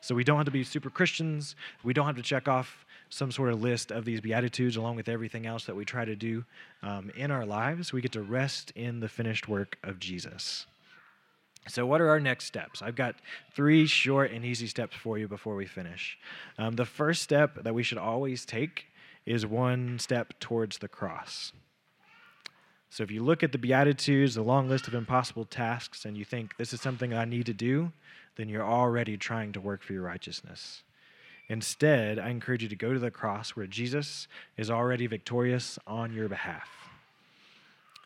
So 0.01 0.15
we 0.15 0.23
don't 0.23 0.37
have 0.37 0.45
to 0.45 0.51
be 0.51 0.63
super 0.63 0.89
Christians. 0.89 1.55
We 1.83 1.93
don't 1.93 2.05
have 2.05 2.15
to 2.15 2.21
check 2.21 2.47
off 2.47 2.85
some 3.09 3.31
sort 3.31 3.51
of 3.51 3.61
list 3.61 3.91
of 3.91 4.05
these 4.05 4.21
Beatitudes 4.21 4.75
along 4.75 4.95
with 4.95 5.09
everything 5.09 5.45
else 5.45 5.65
that 5.65 5.75
we 5.75 5.85
try 5.85 6.05
to 6.05 6.15
do 6.15 6.43
um, 6.83 7.11
in 7.15 7.31
our 7.31 7.45
lives. 7.45 7.93
We 7.93 8.01
get 8.01 8.11
to 8.13 8.21
rest 8.21 8.71
in 8.75 8.99
the 8.99 9.09
finished 9.09 9.47
work 9.47 9.77
of 9.83 9.99
Jesus. 9.99 10.65
So, 11.67 11.85
what 11.85 12.01
are 12.01 12.09
our 12.09 12.19
next 12.19 12.45
steps? 12.45 12.81
I've 12.81 12.95
got 12.95 13.15
three 13.53 13.85
short 13.85 14.31
and 14.31 14.43
easy 14.45 14.67
steps 14.67 14.95
for 14.95 15.17
you 15.17 15.27
before 15.27 15.55
we 15.55 15.65
finish. 15.65 16.17
Um, 16.57 16.75
the 16.75 16.85
first 16.85 17.21
step 17.21 17.63
that 17.63 17.73
we 17.73 17.83
should 17.83 17.97
always 17.97 18.45
take 18.45 18.87
is 19.25 19.45
one 19.45 19.99
step 19.99 20.39
towards 20.39 20.77
the 20.77 20.87
cross. 20.87 21.51
So, 22.89 23.03
if 23.03 23.11
you 23.11 23.21
look 23.23 23.43
at 23.43 23.51
the 23.51 23.57
Beatitudes, 23.57 24.35
the 24.35 24.41
long 24.41 24.69
list 24.69 24.87
of 24.87 24.93
impossible 24.93 25.45
tasks, 25.45 26.05
and 26.05 26.17
you 26.17 26.25
think 26.25 26.57
this 26.57 26.73
is 26.73 26.81
something 26.81 27.13
I 27.13 27.25
need 27.25 27.45
to 27.47 27.53
do, 27.53 27.91
then 28.37 28.49
you're 28.49 28.65
already 28.65 29.17
trying 29.17 29.51
to 29.53 29.61
work 29.61 29.83
for 29.83 29.93
your 29.93 30.03
righteousness. 30.03 30.83
Instead, 31.49 32.19
I 32.19 32.29
encourage 32.29 32.63
you 32.63 32.69
to 32.69 32.75
go 32.75 32.93
to 32.93 32.99
the 32.99 33.11
cross 33.11 33.51
where 33.51 33.67
Jesus 33.67 34.27
is 34.57 34.69
already 34.69 35.07
victorious 35.07 35.79
on 35.87 36.13
your 36.13 36.27
behalf. 36.27 36.86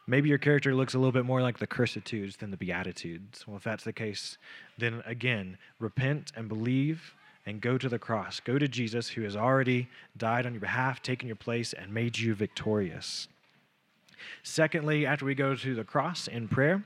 Maybe 0.08 0.30
your 0.30 0.38
character 0.38 0.74
looks 0.74 0.94
a 0.94 0.98
little 0.98 1.12
bit 1.12 1.26
more 1.26 1.42
like 1.42 1.60
the 1.60 1.68
Cursitudes 1.68 2.38
than 2.38 2.52
the 2.52 2.58
Beatitudes. 2.58 3.48
Well, 3.48 3.58
if 3.58 3.64
that's 3.64 3.84
the 3.84 3.94
case, 3.94 4.38
then 4.78 5.04
again, 5.06 5.58
repent 5.80 6.32
and 6.36 6.50
believe 6.50 7.14
and 7.46 7.62
go 7.62 7.78
to 7.78 7.90
the 7.90 8.00
cross. 8.00 8.40
Go 8.40 8.58
to 8.58 8.68
Jesus, 8.68 9.10
who 9.10 9.22
has 9.24 9.36
already 9.36 9.88
died 10.18 10.46
on 10.46 10.54
your 10.54 10.62
behalf, 10.62 11.02
taken 11.02 11.28
your 11.28 11.36
place, 11.36 11.74
and 11.74 11.94
made 11.94 12.18
you 12.18 12.36
victorious. 12.36 13.28
Secondly, 14.44 15.06
after 15.06 15.26
we 15.26 15.36
go 15.36 15.56
to 15.56 15.76
the 15.76 15.84
cross 15.84 16.28
in 16.28 16.48
prayer, 16.48 16.84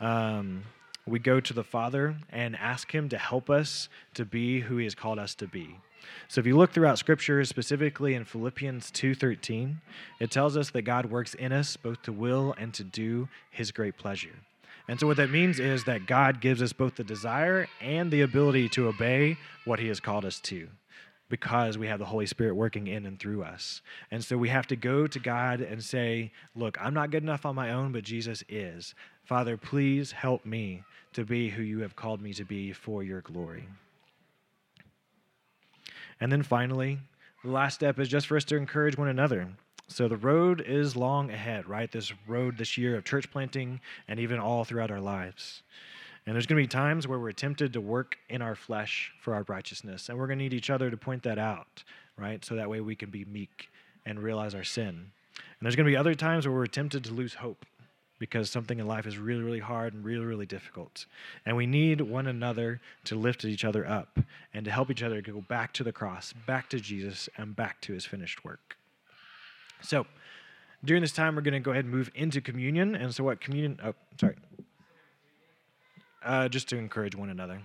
um, 0.00 0.64
we 1.06 1.18
go 1.18 1.40
to 1.40 1.52
the 1.52 1.64
Father 1.64 2.16
and 2.30 2.54
ask 2.56 2.94
Him 2.94 3.08
to 3.08 3.18
help 3.18 3.50
us 3.50 3.88
to 4.14 4.24
be 4.24 4.60
who 4.60 4.76
He 4.76 4.84
has 4.84 4.94
called 4.94 5.18
us 5.18 5.34
to 5.36 5.46
be. 5.46 5.78
So 6.28 6.40
if 6.40 6.46
you 6.46 6.56
look 6.56 6.72
throughout 6.72 6.98
scripture, 6.98 7.44
specifically 7.44 8.14
in 8.14 8.24
Philippians 8.24 8.90
2:13, 8.90 9.80
it 10.20 10.30
tells 10.30 10.56
us 10.56 10.70
that 10.70 10.82
God 10.82 11.06
works 11.06 11.34
in 11.34 11.52
us 11.52 11.76
both 11.76 12.02
to 12.02 12.12
will 12.12 12.54
and 12.58 12.74
to 12.74 12.84
do 12.84 13.28
his 13.50 13.72
great 13.72 13.96
pleasure. 13.96 14.36
And 14.88 14.98
so 14.98 15.06
what 15.06 15.18
that 15.18 15.30
means 15.30 15.60
is 15.60 15.84
that 15.84 16.06
God 16.06 16.40
gives 16.40 16.62
us 16.62 16.72
both 16.72 16.96
the 16.96 17.04
desire 17.04 17.68
and 17.80 18.10
the 18.10 18.22
ability 18.22 18.70
to 18.70 18.88
obey 18.88 19.36
what 19.64 19.78
he 19.78 19.88
has 19.88 20.00
called 20.00 20.24
us 20.24 20.40
to 20.40 20.68
because 21.28 21.76
we 21.76 21.86
have 21.86 21.98
the 21.98 22.06
Holy 22.06 22.26
Spirit 22.26 22.54
working 22.54 22.86
in 22.86 23.04
and 23.04 23.18
through 23.18 23.42
us. 23.42 23.82
And 24.10 24.24
so 24.24 24.36
we 24.38 24.48
have 24.48 24.66
to 24.68 24.76
go 24.76 25.06
to 25.06 25.18
God 25.18 25.60
and 25.60 25.82
say, 25.82 26.32
Look, 26.56 26.78
I'm 26.80 26.94
not 26.94 27.10
good 27.10 27.22
enough 27.22 27.44
on 27.44 27.54
my 27.54 27.70
own, 27.70 27.92
but 27.92 28.02
Jesus 28.02 28.42
is. 28.48 28.94
Father, 29.24 29.56
please 29.56 30.12
help 30.12 30.46
me 30.46 30.82
to 31.12 31.24
be 31.24 31.50
who 31.50 31.62
you 31.62 31.80
have 31.80 31.96
called 31.96 32.22
me 32.22 32.32
to 32.34 32.44
be 32.44 32.72
for 32.72 33.02
your 33.02 33.20
glory. 33.20 33.68
And 36.20 36.32
then 36.32 36.42
finally, 36.42 36.98
the 37.44 37.50
last 37.50 37.74
step 37.74 37.98
is 37.98 38.08
just 38.08 38.26
for 38.26 38.36
us 38.36 38.44
to 38.46 38.56
encourage 38.56 38.98
one 38.98 39.08
another. 39.08 39.48
So 39.86 40.06
the 40.06 40.16
road 40.16 40.60
is 40.60 40.96
long 40.96 41.30
ahead, 41.30 41.68
right? 41.68 41.90
This 41.90 42.12
road 42.26 42.58
this 42.58 42.76
year 42.76 42.96
of 42.96 43.04
church 43.04 43.30
planting 43.30 43.80
and 44.06 44.20
even 44.20 44.38
all 44.38 44.64
throughout 44.64 44.90
our 44.90 45.00
lives. 45.00 45.62
And 46.26 46.34
there's 46.34 46.46
going 46.46 46.60
to 46.60 46.62
be 46.62 46.68
times 46.68 47.08
where 47.08 47.18
we're 47.18 47.32
tempted 47.32 47.72
to 47.72 47.80
work 47.80 48.18
in 48.28 48.42
our 48.42 48.54
flesh 48.54 49.12
for 49.20 49.34
our 49.34 49.44
righteousness. 49.48 50.08
And 50.08 50.18
we're 50.18 50.26
going 50.26 50.38
to 50.38 50.44
need 50.44 50.52
each 50.52 50.68
other 50.68 50.90
to 50.90 50.96
point 50.96 51.22
that 51.22 51.38
out, 51.38 51.84
right? 52.18 52.44
So 52.44 52.54
that 52.56 52.68
way 52.68 52.80
we 52.80 52.94
can 52.94 53.08
be 53.08 53.24
meek 53.24 53.70
and 54.04 54.18
realize 54.18 54.54
our 54.54 54.64
sin. 54.64 54.88
And 55.36 55.62
there's 55.62 55.74
going 55.74 55.86
to 55.86 55.90
be 55.90 55.96
other 55.96 56.14
times 56.14 56.46
where 56.46 56.54
we're 56.54 56.66
tempted 56.66 57.04
to 57.04 57.12
lose 57.12 57.34
hope 57.34 57.64
because 58.18 58.50
something 58.50 58.78
in 58.78 58.86
life 58.86 59.06
is 59.06 59.18
really, 59.18 59.42
really 59.42 59.60
hard 59.60 59.94
and 59.94 60.04
really, 60.04 60.24
really 60.24 60.46
difficult. 60.46 61.06
And 61.46 61.56
we 61.56 61.66
need 61.66 62.00
one 62.00 62.26
another 62.26 62.80
to 63.04 63.16
lift 63.16 63.44
each 63.44 63.64
other 63.64 63.86
up 63.86 64.18
and 64.52 64.64
to 64.64 64.70
help 64.70 64.90
each 64.90 65.02
other 65.02 65.20
go 65.20 65.40
back 65.40 65.72
to 65.74 65.84
the 65.84 65.92
cross, 65.92 66.32
back 66.46 66.68
to 66.70 66.80
Jesus, 66.80 67.28
and 67.36 67.54
back 67.54 67.80
to 67.82 67.92
his 67.92 68.04
finished 68.04 68.44
work. 68.44 68.76
So, 69.80 70.06
during 70.84 71.02
this 71.02 71.12
time, 71.12 71.34
we're 71.34 71.42
going 71.42 71.54
to 71.54 71.60
go 71.60 71.72
ahead 71.72 71.84
and 71.84 71.92
move 71.92 72.10
into 72.14 72.40
communion. 72.40 72.94
And 72.94 73.14
so, 73.14 73.24
what 73.24 73.40
communion, 73.40 73.78
oh, 73.84 73.94
sorry. 74.20 74.36
Uh, 76.24 76.48
just 76.48 76.68
to 76.68 76.76
encourage 76.76 77.14
one 77.14 77.30
another. 77.30 77.60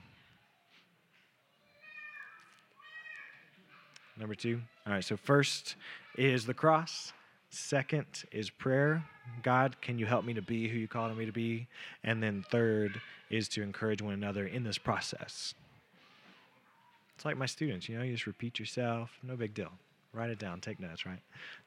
Number 4.17 4.35
two. 4.35 4.61
All 4.85 4.93
right, 4.93 5.03
so 5.03 5.17
first 5.17 5.75
is 6.17 6.45
the 6.45 6.53
cross. 6.53 7.13
Second 7.53 8.07
is 8.31 8.49
prayer. 8.49 9.05
God, 9.43 9.79
can 9.79 9.99
you 9.99 10.07
help 10.07 10.25
me 10.25 10.33
to 10.33 10.41
be 10.41 10.67
who 10.69 10.77
you 10.79 10.87
called 10.87 11.15
me 11.15 11.27
to 11.27 11.31
be? 11.31 11.67
And 12.03 12.21
then 12.21 12.43
third 12.49 12.99
is 13.29 13.47
to 13.49 13.61
encourage 13.61 14.01
one 14.01 14.15
another 14.15 14.47
in 14.47 14.63
this 14.63 14.79
process. 14.79 15.53
It's 17.15 17.25
like 17.25 17.37
my 17.37 17.45
students, 17.45 17.87
you 17.87 17.95
know, 17.95 18.03
you 18.03 18.13
just 18.13 18.25
repeat 18.25 18.57
yourself, 18.57 19.19
no 19.21 19.35
big 19.35 19.53
deal. 19.53 19.71
Write 20.15 20.29
it 20.29 20.37
down, 20.37 20.61
take 20.61 20.79
notes, 20.79 21.07
right? 21.07 21.19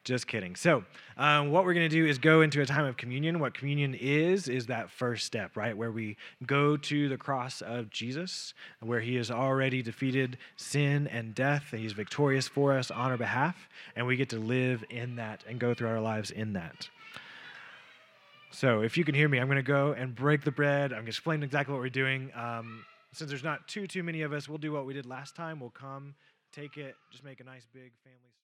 Just 0.05 0.29
kidding. 0.29 0.55
So, 0.55 0.85
um, 1.17 1.51
what 1.51 1.65
we're 1.65 1.75
going 1.75 1.91
to 1.91 1.97
do 1.97 2.07
is 2.07 2.17
go 2.17 2.43
into 2.43 2.61
a 2.61 2.67
time 2.67 2.85
of 2.85 2.97
communion. 2.97 3.41
What 3.41 3.55
communion 3.55 3.93
is, 3.93 4.47
is 4.47 4.67
that 4.67 4.89
first 4.89 5.27
step, 5.27 5.57
right? 5.57 5.77
Where 5.77 5.91
we 5.91 6.17
go 6.47 6.77
to 6.77 7.09
the 7.09 7.17
cross 7.17 7.61
of 7.61 7.91
Jesus, 7.91 8.55
where 8.79 9.01
he 9.01 9.17
has 9.17 9.33
already 9.33 9.83
defeated 9.83 10.39
sin 10.55 11.09
and 11.09 11.35
death, 11.35 11.73
and 11.73 11.81
he's 11.81 11.93
victorious 11.93 12.47
for 12.47 12.73
us 12.73 12.93
on 12.93 13.11
our 13.11 13.17
behalf, 13.17 13.69
and 13.97 14.07
we 14.07 14.15
get 14.15 14.29
to 14.29 14.39
live 14.39 14.85
in 14.91 15.17
that 15.17 15.43
and 15.49 15.59
go 15.59 15.75
through 15.75 15.89
our 15.89 16.01
lives 16.01 16.31
in 16.31 16.53
that. 16.53 16.89
So, 18.53 18.83
if 18.83 18.97
you 18.97 19.03
can 19.03 19.17
hear 19.17 19.29
me, 19.29 19.39
I'm 19.39 19.49
going 19.49 19.57
to 19.57 19.63
go 19.63 19.93
and 19.93 20.15
break 20.15 20.45
the 20.45 20.53
bread. 20.53 20.93
I'm 20.93 20.99
going 20.99 21.07
to 21.07 21.11
explain 21.11 21.43
exactly 21.43 21.73
what 21.73 21.81
we're 21.81 21.89
doing. 21.89 22.31
Um, 22.37 22.85
since 23.13 23.29
there's 23.29 23.43
not 23.43 23.67
too 23.67 23.89
too 23.89 24.05
many 24.05 24.23
of 24.23 24.33
us, 24.33 24.49
we'll 24.49 24.59
do 24.59 24.71
what 24.71 24.87
we 24.87 24.95
did 24.95 25.05
last 25.05 25.35
time. 25.35 25.59
We'll 25.59 25.71
come, 25.71 26.15
take 26.57 26.79
it, 26.79 26.97
just 27.11 27.23
make 27.23 27.41
a 27.41 27.45
nice 27.45 27.67
big 27.75 27.93
family. 28.03 28.33